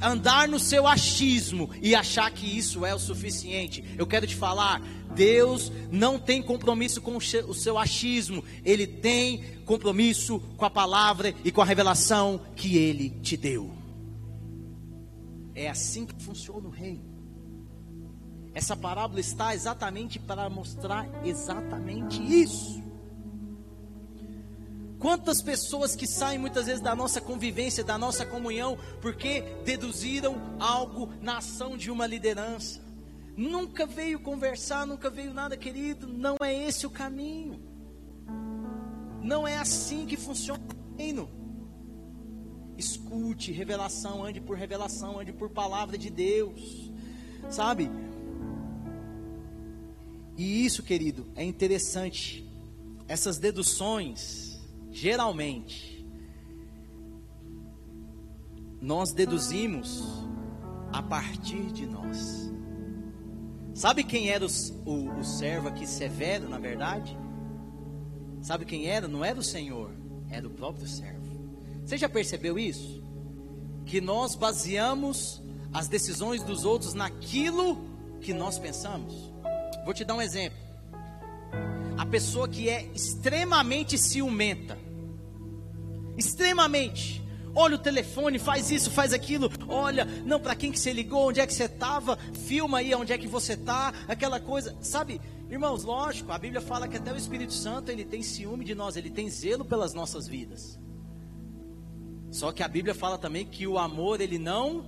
[0.00, 3.84] andar no seu achismo e achar que isso é o suficiente.
[3.96, 4.80] Eu quero te falar,
[5.14, 11.50] Deus não tem compromisso com o seu achismo, ele tem compromisso com a palavra e
[11.50, 13.70] com a revelação que ele te deu.
[15.54, 17.08] É assim que funciona o reino.
[18.54, 22.82] Essa parábola está exatamente para mostrar exatamente isso.
[24.98, 31.12] Quantas pessoas que saem muitas vezes da nossa convivência, da nossa comunhão, porque deduziram algo
[31.20, 32.80] na ação de uma liderança.
[33.36, 36.08] Nunca veio conversar, nunca veio nada, querido.
[36.08, 37.62] Não é esse o caminho.
[39.22, 41.28] Não é assim que funciona o reino.
[42.78, 46.92] escute revelação, ande por revelação, ande por palavra de Deus,
[47.50, 47.90] sabe?
[50.36, 52.48] E isso, querido, é interessante.
[53.08, 54.47] Essas deduções,
[55.00, 56.04] geralmente,
[58.80, 60.02] nós deduzimos
[60.92, 62.50] a partir de nós.
[63.74, 64.48] Sabe quem era o,
[64.84, 67.16] o, o servo aqui severo, na verdade?
[68.42, 69.06] Sabe quem era?
[69.06, 69.92] Não era o Senhor,
[70.28, 71.28] era o próprio servo.
[71.84, 73.00] Você já percebeu isso?
[73.86, 75.40] Que nós baseamos
[75.72, 77.78] as decisões dos outros naquilo
[78.20, 79.32] que nós pensamos.
[79.84, 80.58] Vou te dar um exemplo.
[81.96, 84.87] A pessoa que é extremamente ciumenta,
[86.18, 87.22] extremamente,
[87.54, 91.40] olha o telefone, faz isso, faz aquilo, olha, não, para quem que você ligou, onde
[91.40, 92.16] é que você estava,
[92.46, 95.20] filma aí onde é que você está, aquela coisa, sabe?
[95.48, 98.96] Irmãos, lógico, a Bíblia fala que até o Espírito Santo, ele tem ciúme de nós,
[98.96, 100.78] ele tem zelo pelas nossas vidas.
[102.30, 104.84] Só que a Bíblia fala também que o amor, ele não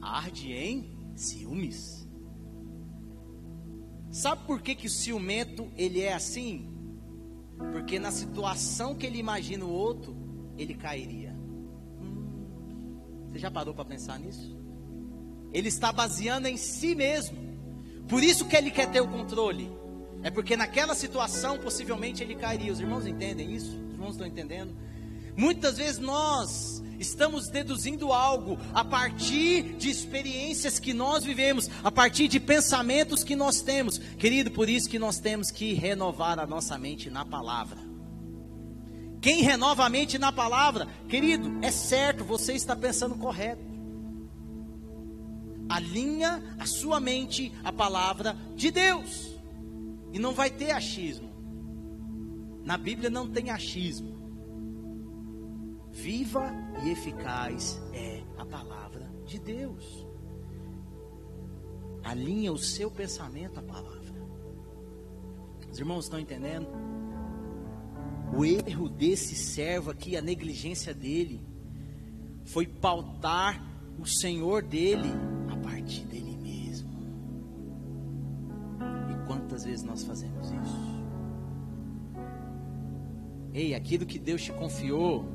[0.00, 2.08] arde em ciúmes.
[4.10, 6.68] Sabe por que, que o ciumento, ele é assim?
[7.70, 10.21] Porque na situação que ele imagina o outro,
[10.56, 11.34] ele cairia.
[13.28, 14.56] Você já parou para pensar nisso?
[15.52, 17.38] Ele está baseando em si mesmo.
[18.08, 19.70] Por isso que ele quer ter o controle.
[20.22, 22.72] É porque naquela situação possivelmente ele cairia.
[22.72, 23.70] Os irmãos entendem isso?
[23.86, 24.74] Os irmãos estão entendendo?
[25.36, 32.28] Muitas vezes nós estamos deduzindo algo a partir de experiências que nós vivemos, a partir
[32.28, 33.98] de pensamentos que nós temos.
[33.98, 37.81] Querido, por isso que nós temos que renovar a nossa mente na palavra.
[39.22, 43.62] Quem renova a mente na palavra, querido, é certo, você está pensando correto.
[45.68, 49.32] Alinha a sua mente à palavra de Deus.
[50.12, 51.30] E não vai ter achismo.
[52.64, 54.12] Na Bíblia não tem achismo.
[55.92, 56.52] Viva
[56.82, 60.04] e eficaz é a palavra de Deus.
[62.02, 64.02] Alinha o seu pensamento à palavra.
[65.70, 66.66] Os irmãos estão entendendo?
[68.36, 71.40] O erro desse servo aqui, a negligência dele,
[72.44, 73.62] foi pautar
[73.98, 75.10] o Senhor dele
[75.50, 76.32] a partir dele
[79.52, 81.02] quantas vezes nós fazemos isso?
[83.54, 85.26] Ei, aquilo que Deus te confiou,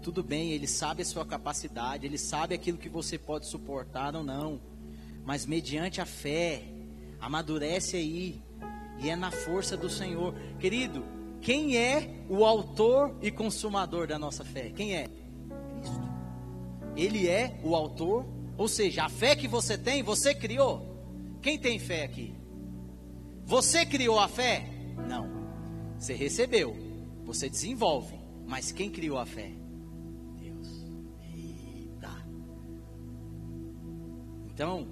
[0.00, 4.22] tudo bem, Ele sabe a sua capacidade, Ele sabe aquilo que você pode suportar ou
[4.22, 4.60] não,
[5.24, 6.62] mas mediante a fé,
[7.20, 8.40] amadurece aí,
[8.98, 10.34] e é na força do Senhor.
[10.58, 11.04] Querido,
[11.40, 14.70] quem é o autor e consumador da nossa fé?
[14.70, 15.08] Quem é?
[15.80, 16.10] Cristo.
[16.96, 18.26] Ele é o autor,
[18.58, 20.86] ou seja, a fé que você tem, você criou.
[21.40, 22.34] Quem tem fé aqui?
[23.46, 24.66] Você criou a fé?
[25.08, 25.28] Não.
[25.98, 26.76] Você recebeu,
[27.24, 28.20] você desenvolve.
[28.46, 29.50] Mas quem criou a fé?
[30.38, 30.84] Deus.
[31.34, 32.10] Eita.
[34.52, 34.86] Então,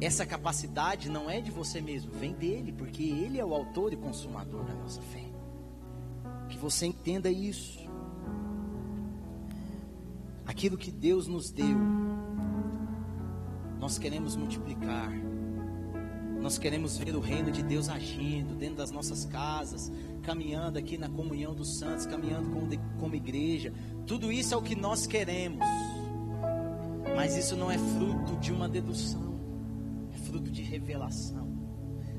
[0.00, 3.96] essa capacidade não é de você mesmo, vem dele, porque ele é o autor e
[3.96, 5.31] consumador da nossa fé.
[6.62, 7.78] Você entenda isso.
[10.46, 11.76] Aquilo que Deus nos deu,
[13.78, 15.12] nós queremos multiplicar
[16.42, 19.92] nós queremos ver o reino de Deus agindo dentro das nossas casas,
[20.24, 23.72] caminhando aqui na comunhão dos santos, caminhando como, como igreja.
[24.08, 25.64] Tudo isso é o que nós queremos.
[27.14, 29.38] Mas isso não é fruto de uma dedução,
[30.12, 31.48] é fruto de revelação,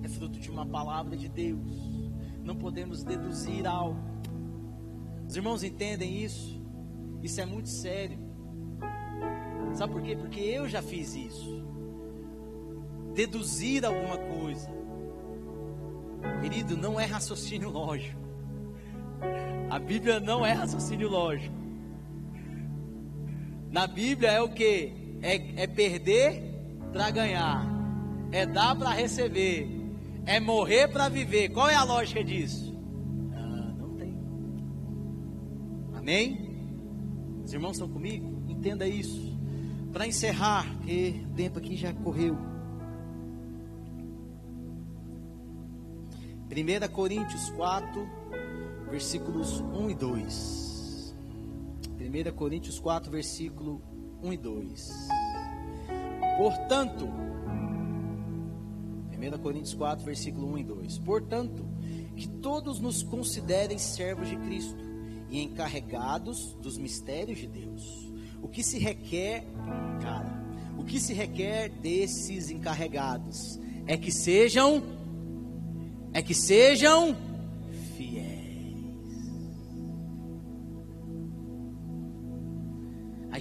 [0.01, 2.01] é fruto de uma palavra de Deus.
[2.41, 4.12] Não podemos deduzir algo.
[5.33, 6.61] Os irmãos entendem isso?
[7.23, 8.19] Isso é muito sério.
[9.73, 10.15] Sabe por quê?
[10.15, 11.65] Porque eu já fiz isso
[13.15, 14.69] deduzir alguma coisa.
[16.39, 18.21] Querido, não é raciocínio lógico.
[19.71, 21.55] A Bíblia não é raciocínio lógico.
[23.71, 25.17] Na Bíblia é o que?
[25.19, 26.43] É, é perder
[26.91, 27.65] para ganhar,
[28.31, 29.67] é dar para receber,
[30.27, 31.49] é morrer para viver.
[31.49, 32.72] Qual é a lógica disso?
[36.03, 36.37] Amém?
[37.45, 38.43] Os irmãos estão comigo?
[38.49, 39.39] Entenda isso.
[39.93, 42.37] Para encerrar, porque o tempo aqui já correu.
[46.51, 48.05] 1 Coríntios 4,
[48.91, 51.15] versículos 1 e 2.
[52.01, 53.81] 1 Coríntios 4, versículo
[54.21, 55.07] 1 e 2.
[56.37, 57.07] Portanto,
[59.13, 60.97] 1 Coríntios 4, versículo 1 e 2.
[60.97, 61.65] Portanto,
[62.13, 64.92] que todos nos considerem servos de Cristo
[65.33, 68.13] e encarregados dos mistérios de Deus.
[68.41, 69.45] O que se requer,
[69.99, 70.41] cara,
[70.77, 74.83] o que se requer desses encarregados é que sejam
[76.13, 77.17] é que sejam
[77.97, 78.43] fiéis.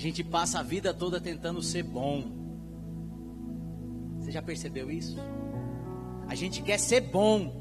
[0.02, 2.24] gente passa a vida toda tentando ser bom.
[4.18, 5.16] Você já percebeu isso?
[6.26, 7.60] A gente quer ser bom.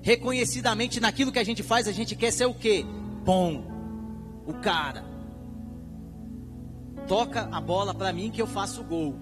[0.00, 2.84] Reconhecidamente naquilo que a gente faz, a gente quer ser o quê?
[3.24, 3.64] Bom.
[4.46, 5.04] O cara.
[7.06, 9.14] Toca a bola para mim que eu faço o gol.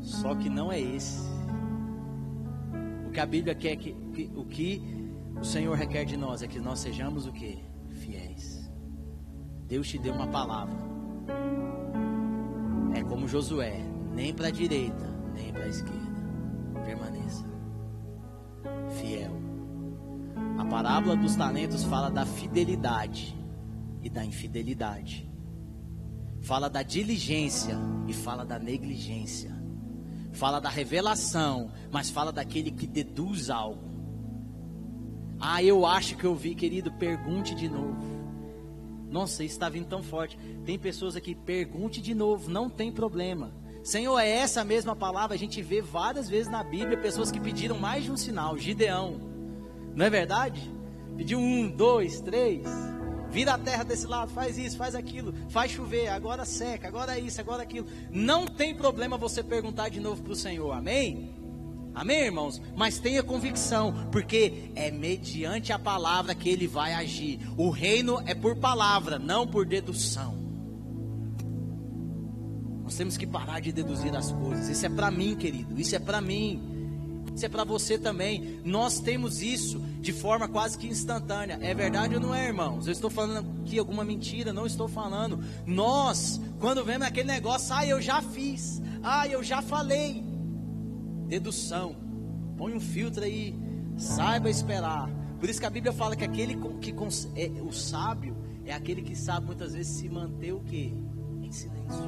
[0.00, 1.22] Só que não é esse.
[3.06, 4.82] O que a Bíblia quer que, que o que
[5.40, 7.62] o Senhor requer de nós é que nós sejamos o que?
[7.88, 8.70] Fiéis.
[9.66, 10.76] Deus te deu uma palavra.
[12.94, 13.80] É como Josué,
[14.12, 16.04] nem para a direita, nem para a esquerda.
[16.84, 17.54] Permaneça
[18.94, 19.43] fiel.
[20.58, 23.36] A parábola dos talentos fala da fidelidade
[24.02, 25.28] e da infidelidade.
[26.42, 27.76] Fala da diligência
[28.06, 29.52] e fala da negligência.
[30.32, 33.94] Fala da revelação, mas fala daquele que deduz algo.
[35.40, 38.14] Ah, eu acho que eu vi, querido, pergunte de novo.
[39.10, 40.38] Nossa, isso está vindo tão forte.
[40.64, 43.52] Tem pessoas aqui, pergunte de novo, não tem problema.
[43.82, 47.78] Senhor, é essa mesma palavra, a gente vê várias vezes na Bíblia pessoas que pediram
[47.78, 48.56] mais de um sinal.
[48.56, 49.33] Gideão,
[49.94, 50.70] não é verdade?
[51.16, 52.66] Pediu um, dois, três.
[53.30, 57.40] Vira a terra desse lado, faz isso, faz aquilo, faz chover, agora seca, agora isso,
[57.40, 57.86] agora aquilo.
[58.10, 61.34] Não tem problema você perguntar de novo para o Senhor, amém?
[61.94, 62.60] Amém, irmãos?
[62.76, 67.40] Mas tenha convicção, porque é mediante a palavra que ele vai agir.
[67.56, 70.34] O reino é por palavra, não por dedução.
[72.82, 74.68] Nós temos que parar de deduzir as coisas.
[74.68, 75.80] Isso é para mim, querido.
[75.80, 76.73] Isso é para mim.
[77.34, 78.60] Isso é para você também.
[78.64, 81.58] Nós temos isso de forma quase que instantânea.
[81.60, 82.86] É verdade ou não é, irmãos?
[82.86, 85.42] Eu estou falando aqui alguma mentira, não estou falando.
[85.66, 88.80] Nós, quando vemos aquele negócio, ah, eu já fiz.
[89.02, 90.22] Ah, eu já falei
[91.26, 91.96] dedução.
[92.56, 93.54] Põe um filtro aí,
[93.96, 95.10] saiba esperar.
[95.40, 96.94] Por isso que a Bíblia fala que aquele que
[97.34, 100.94] é, o sábio é aquele que sabe muitas vezes se manter o que?
[101.42, 102.04] Em silêncio.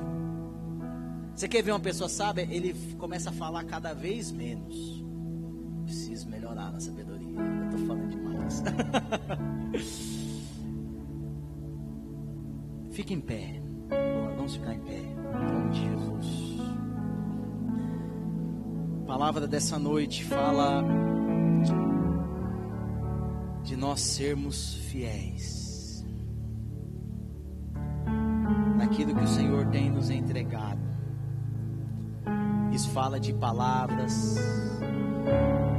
[1.35, 2.47] Você quer ver uma pessoa sábia?
[2.51, 5.05] Ele começa a falar cada vez menos.
[5.87, 7.41] Preciso melhorar na sabedoria.
[7.41, 8.63] Eu estou falando demais.
[12.93, 13.63] Fique em pé.
[14.37, 14.99] Vamos ficar em pé.
[14.99, 16.57] Em nome de Jesus
[19.17, 20.85] palavra dessa noite fala
[23.63, 26.05] de nós sermos fiéis
[28.77, 30.81] naquilo que o Senhor tem nos entregado.
[32.73, 34.37] Isso fala de palavras,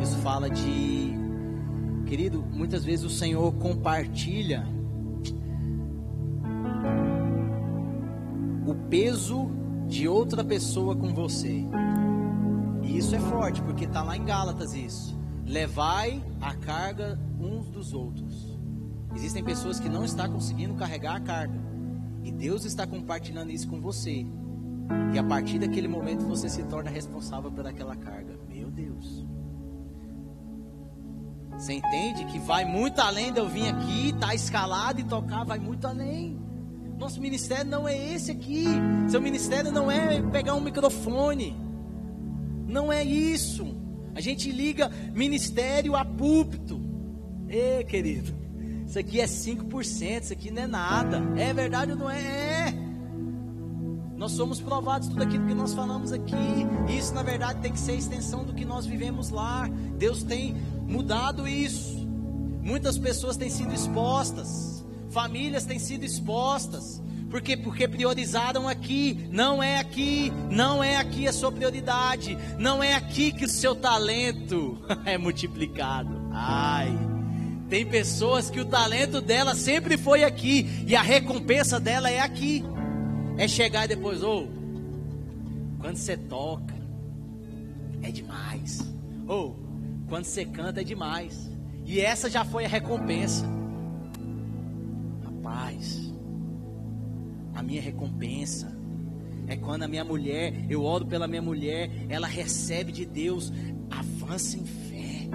[0.04, 1.16] isso fala de.
[2.06, 4.66] Querido, muitas vezes o Senhor compartilha
[8.66, 9.50] o peso
[9.88, 11.66] de outra pessoa com você.
[12.84, 15.18] E isso é forte, porque está lá em Gálatas isso.
[15.46, 18.58] Levai a carga uns dos outros.
[19.16, 21.60] Existem pessoas que não estão conseguindo carregar a carga.
[22.24, 24.26] E Deus está compartilhando isso com você.
[25.14, 28.38] E a partir daquele momento você se torna responsável por aquela carga.
[28.48, 29.26] Meu Deus.
[31.58, 35.44] Você entende que vai muito além de eu vir aqui, estar tá escalado e tocar,
[35.44, 36.40] vai muito além.
[37.00, 38.66] Nosso ministério não é esse aqui.
[39.10, 41.56] Seu ministério não é pegar um microfone.
[42.68, 43.76] Não é isso.
[44.14, 46.82] A gente liga ministério a púlpito.
[47.50, 48.36] Ê, querido,
[48.86, 51.22] isso aqui é 5%, isso aqui não é nada.
[51.38, 52.20] É verdade ou não é?
[52.70, 52.87] É.
[54.18, 56.36] Nós somos provados tudo aquilo que nós falamos aqui.
[56.90, 59.70] Isso, na verdade, tem que ser a extensão do que nós vivemos lá.
[59.96, 60.56] Deus tem
[60.88, 61.98] mudado isso.
[62.64, 67.02] Muitas pessoas têm sido expostas, famílias têm sido expostas.
[67.30, 67.56] Por quê?
[67.56, 73.32] Porque priorizaram aqui, não é aqui, não é aqui a sua prioridade, não é aqui
[73.32, 76.10] que o seu talento é multiplicado.
[76.32, 76.92] Ai,
[77.70, 82.64] tem pessoas que o talento dela sempre foi aqui e a recompensa dela é aqui.
[83.38, 84.50] É chegar depois, ou
[85.80, 86.74] quando você toca,
[88.02, 88.82] é demais.
[89.28, 89.56] Ou
[90.08, 91.50] quando você canta, é demais.
[91.86, 93.46] E essa já foi a recompensa.
[95.24, 96.12] Rapaz,
[97.54, 98.76] a minha recompensa.
[99.48, 103.54] É quando a minha mulher, eu oro pela minha mulher, ela recebe de Deus,
[103.90, 105.30] avança em fé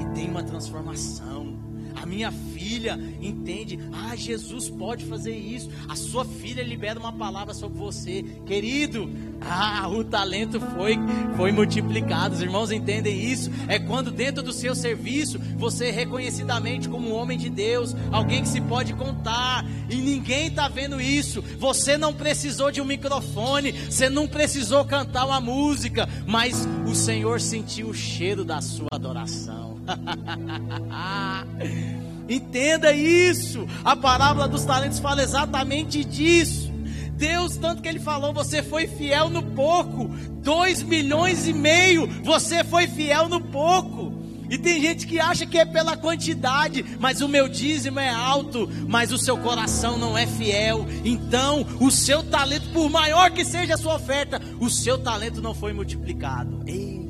[0.00, 1.65] e tem uma transformação.
[2.00, 5.70] A minha filha entende, ah, Jesus pode fazer isso.
[5.88, 9.10] A sua filha libera uma palavra sobre você, querido.
[9.40, 10.96] Ah, o talento foi
[11.36, 12.34] foi multiplicado.
[12.34, 13.50] Os irmãos entendem isso?
[13.68, 18.42] É quando dentro do seu serviço você é reconhecidamente como um homem de Deus, alguém
[18.42, 21.42] que se pode contar, e ninguém está vendo isso.
[21.58, 27.40] Você não precisou de um microfone, você não precisou cantar uma música, mas o Senhor
[27.40, 29.75] sentiu o cheiro da sua adoração.
[32.28, 33.66] Entenda isso.
[33.84, 36.72] A parábola dos talentos fala exatamente disso.
[37.12, 40.08] Deus, tanto que Ele falou, você foi fiel no pouco.
[40.42, 44.14] Dois milhões e meio, você foi fiel no pouco.
[44.48, 48.70] E tem gente que acha que é pela quantidade, mas o meu dízimo é alto,
[48.86, 50.86] mas o seu coração não é fiel.
[51.04, 55.54] Então, o seu talento, por maior que seja a sua oferta, o seu talento não
[55.54, 56.62] foi multiplicado.
[56.66, 57.05] Eita!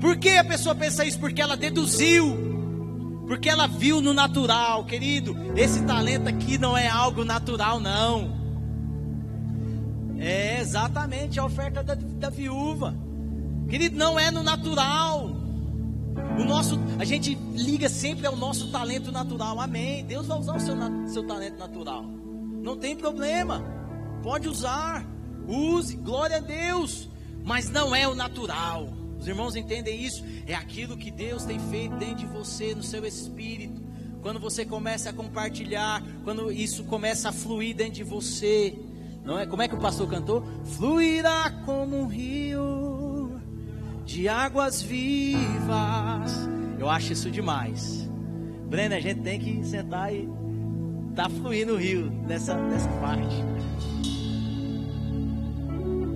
[0.00, 1.18] Por que a pessoa pensa isso?
[1.20, 2.50] Porque ela deduziu.
[3.26, 5.36] Porque ela viu no natural, querido.
[5.54, 8.40] Esse talento aqui não é algo natural, não.
[10.18, 12.94] É exatamente a oferta da, da viúva.
[13.68, 15.30] Querido, não é no natural.
[16.38, 19.60] O nosso, a gente liga sempre ao nosso talento natural.
[19.60, 20.04] Amém.
[20.04, 20.76] Deus vai usar o seu,
[21.06, 22.02] seu talento natural.
[22.04, 23.62] Não tem problema.
[24.22, 25.06] Pode usar.
[25.46, 25.94] Use.
[25.96, 27.08] Glória a Deus.
[27.44, 28.99] Mas não é o natural.
[29.20, 30.24] Os irmãos entendem isso?
[30.46, 33.82] É aquilo que Deus tem feito dentro de você, no seu espírito.
[34.22, 38.74] Quando você começa a compartilhar, quando isso começa a fluir dentro de você,
[39.22, 39.44] não é?
[39.44, 40.42] Como é que o pastor cantou?
[40.64, 43.38] Fluirá como um rio
[44.06, 46.48] de águas vivas.
[46.78, 48.08] Eu acho isso demais.
[48.68, 50.26] Breno, a gente tem que sentar e
[51.14, 53.36] tá fluindo o rio nessa, nessa parte.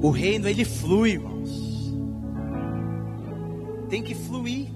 [0.00, 1.33] O reino ele flui, irmãos.
[3.94, 4.66] Tem que fluir.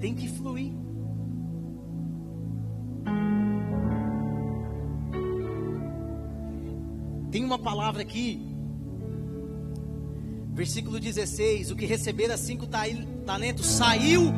[0.00, 0.72] Tem que fluir.
[7.30, 8.40] Tem uma palavra aqui
[10.54, 12.66] Versículo 16: O que recebera cinco
[13.26, 14.32] talentos saiu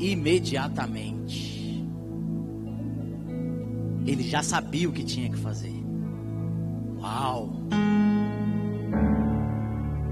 [0.00, 1.86] imediatamente.
[4.04, 5.80] Ele já sabia o que tinha que fazer.
[6.98, 7.52] Uau!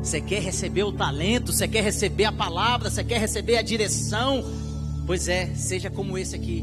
[0.02, 4.42] Você quer receber o talento, você quer receber a palavra, você quer receber a direção?
[5.06, 6.62] Pois é, seja como esse aqui.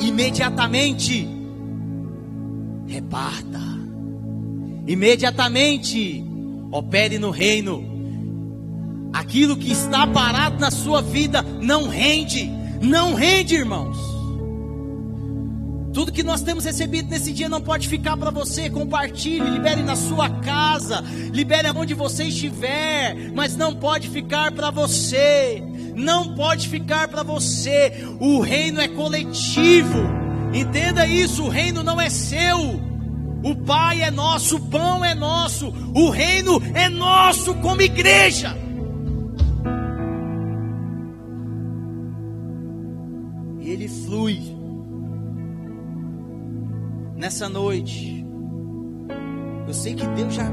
[0.00, 1.28] Imediatamente
[2.86, 3.60] reparta.
[4.86, 6.24] Imediatamente
[6.70, 7.92] opere no reino.
[9.12, 14.13] Aquilo que está parado na sua vida não rende, não rende, irmãos.
[15.94, 18.68] Tudo que nós temos recebido nesse dia não pode ficar para você.
[18.68, 25.62] Compartilhe, libere na sua casa, libere onde você estiver, mas não pode ficar para você.
[25.94, 28.04] Não pode ficar para você.
[28.18, 30.00] O reino é coletivo.
[30.52, 32.80] Entenda isso, o reino não é seu.
[33.44, 38.63] O Pai é nosso, o pão é nosso, o reino é nosso como igreja.
[47.24, 48.22] Nessa noite.
[49.66, 50.46] Eu sei que Deus já.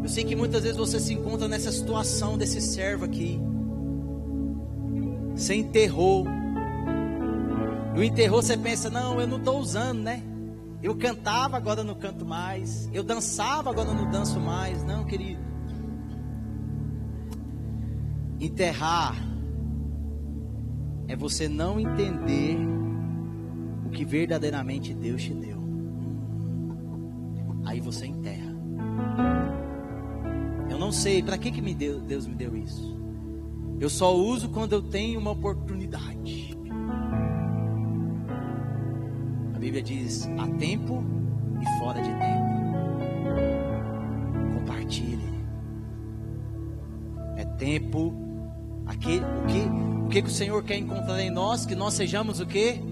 [0.00, 3.40] Eu sei que muitas vezes você se encontra nessa situação desse servo aqui.
[5.34, 6.24] Você enterrou.
[7.96, 10.22] E o enterrou, você pensa, não, eu não estou usando, né?
[10.80, 12.88] Eu cantava, agora não canto mais.
[12.92, 14.84] Eu dançava, agora não danço mais.
[14.84, 15.42] Não, querido.
[18.38, 19.16] Enterrar
[21.08, 22.56] é você não entender
[23.92, 25.62] que verdadeiramente Deus te deu.
[27.64, 28.52] Aí você enterra.
[30.68, 33.00] Eu não sei para que, que me deu, Deus me deu isso.
[33.78, 36.52] Eu só uso quando eu tenho uma oportunidade.
[39.62, 41.04] Bíblia diz: há tempo
[41.60, 42.52] e fora de tempo.
[44.54, 45.32] Compartilhe.
[47.36, 48.12] É tempo.
[48.84, 51.64] Aquele, o, que, o que o Senhor quer encontrar em nós?
[51.64, 52.82] Que nós sejamos o que?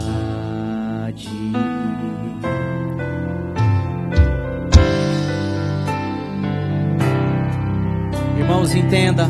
[8.38, 9.28] Irmãos, entenda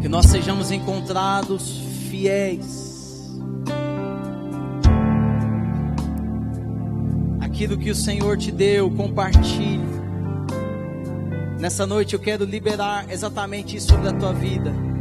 [0.00, 1.80] que nós sejamos encontrados
[2.10, 2.82] fiéis
[7.40, 9.80] aquilo que o Senhor te deu, compartilhe.
[11.58, 14.91] Nessa noite eu quero liberar exatamente isso sobre a tua vida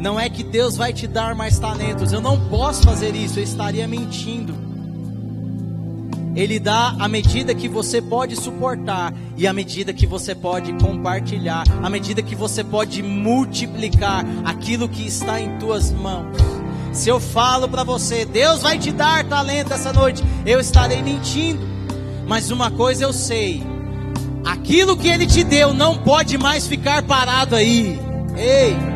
[0.00, 2.10] não é que Deus vai te dar mais talentos.
[2.10, 4.54] Eu não posso fazer isso, eu estaria mentindo.
[6.34, 11.64] Ele dá a medida que você pode suportar e a medida que você pode compartilhar,
[11.82, 16.34] a medida que você pode multiplicar aquilo que está em tuas mãos.
[16.92, 21.60] Se eu falo para você, Deus vai te dar talento essa noite, eu estarei mentindo.
[22.26, 23.62] Mas uma coisa eu sei:
[24.44, 28.00] aquilo que Ele te deu não pode mais ficar parado aí.
[28.36, 28.89] Ei!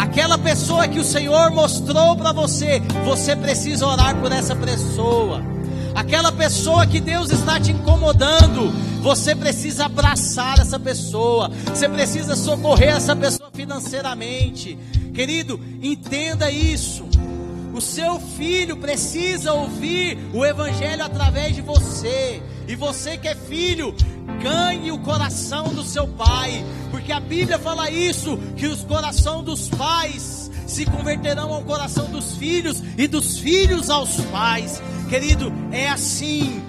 [0.00, 5.42] Aquela pessoa que o Senhor mostrou para você, você precisa orar por essa pessoa.
[5.94, 8.72] Aquela pessoa que Deus está te incomodando,
[9.02, 11.50] você precisa abraçar essa pessoa.
[11.66, 14.78] Você precisa socorrer essa pessoa financeiramente.
[15.12, 17.04] Querido, entenda isso.
[17.74, 22.42] O seu filho precisa ouvir o evangelho através de você.
[22.66, 23.94] E você que é filho,
[24.42, 29.68] ganhe o coração do seu pai, porque a Bíblia fala isso, que os corações dos
[29.68, 34.80] pais se converterão ao coração dos filhos e dos filhos aos pais.
[35.08, 36.62] Querido, é assim,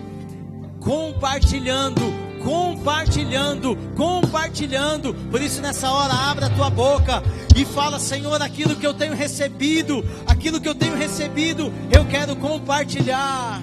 [0.79, 2.01] compartilhando,
[2.43, 5.13] compartilhando, compartilhando.
[5.29, 7.23] Por isso nessa hora abra a tua boca
[7.55, 12.35] e fala, Senhor, aquilo que eu tenho recebido, aquilo que eu tenho recebido, eu quero
[12.35, 13.61] compartilhar.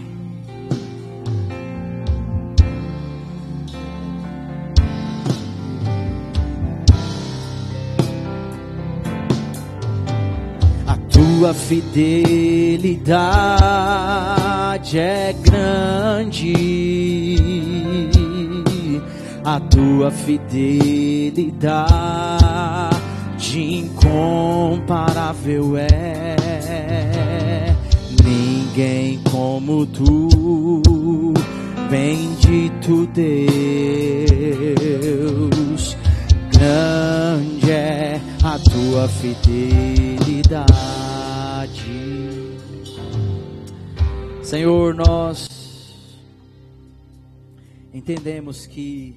[11.38, 12.98] Tua fidelidade
[14.98, 17.36] é grande,
[19.44, 21.56] a tua fidelidade
[23.56, 26.34] incomparável é.
[28.24, 31.32] Ninguém como tu,
[31.88, 33.46] bendito Deus,
[36.50, 41.07] grande é a tua fidelidade.
[44.48, 45.94] Senhor, nós
[47.92, 49.14] entendemos que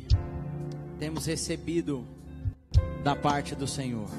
[0.99, 2.05] temos recebido
[3.01, 4.09] da parte do Senhor.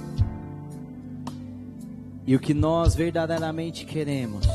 [2.26, 4.46] E o que nós verdadeiramente queremos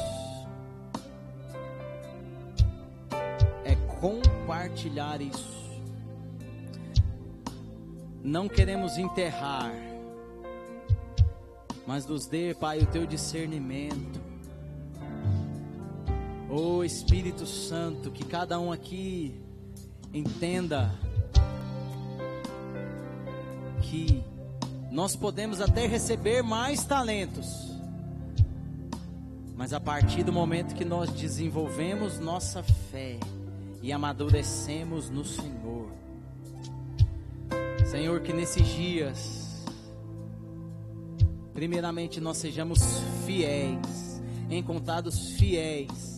[3.63, 5.79] é compartilhar isso.
[8.23, 9.71] Não queremos enterrar,
[11.85, 14.26] mas nos dê, Pai, o teu discernimento
[16.49, 19.35] Oh Espírito Santo, que cada um aqui
[20.13, 20.97] entenda
[23.81, 24.23] que
[24.89, 27.45] nós podemos até receber mais talentos,
[29.57, 33.19] mas a partir do momento que nós desenvolvemos nossa fé
[33.81, 35.91] e amadurecemos no Senhor,
[37.91, 39.65] Senhor, que nesses dias,
[41.53, 42.79] primeiramente nós sejamos
[43.25, 46.16] fiéis, encontrados fiéis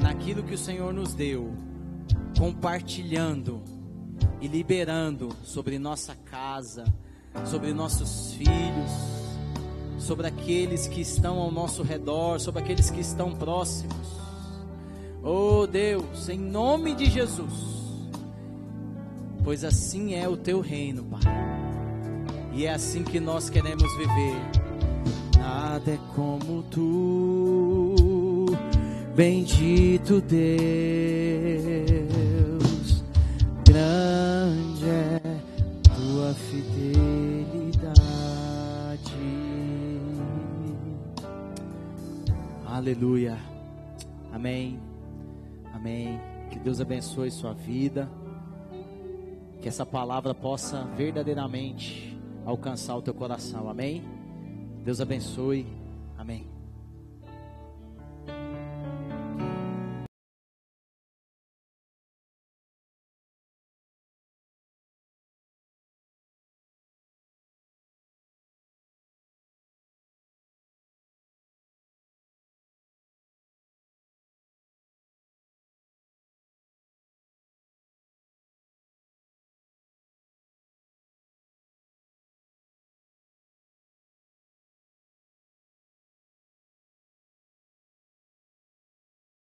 [0.00, 1.54] naquilo que o Senhor nos deu,
[2.38, 3.62] compartilhando
[4.40, 6.84] e liberando sobre nossa casa,
[7.44, 8.90] sobre nossos filhos,
[9.98, 13.94] sobre aqueles que estão ao nosso redor, sobre aqueles que estão próximos.
[15.22, 17.52] Oh Deus, em nome de Jesus,
[19.44, 21.20] pois assim é o teu reino, Pai,
[22.54, 24.36] e é assim que nós queremos viver.
[25.38, 27.69] Nada é como tu
[29.14, 30.40] Bendito Deus,
[33.66, 35.20] grande é
[35.82, 38.00] tua fidelidade.
[42.66, 43.36] Aleluia.
[44.32, 44.78] Amém.
[45.74, 46.20] Amém.
[46.50, 48.08] Que Deus abençoe sua vida.
[49.60, 53.68] Que essa palavra possa verdadeiramente alcançar o teu coração.
[53.68, 54.04] Amém.
[54.84, 55.66] Deus abençoe.
[56.16, 56.59] Amém.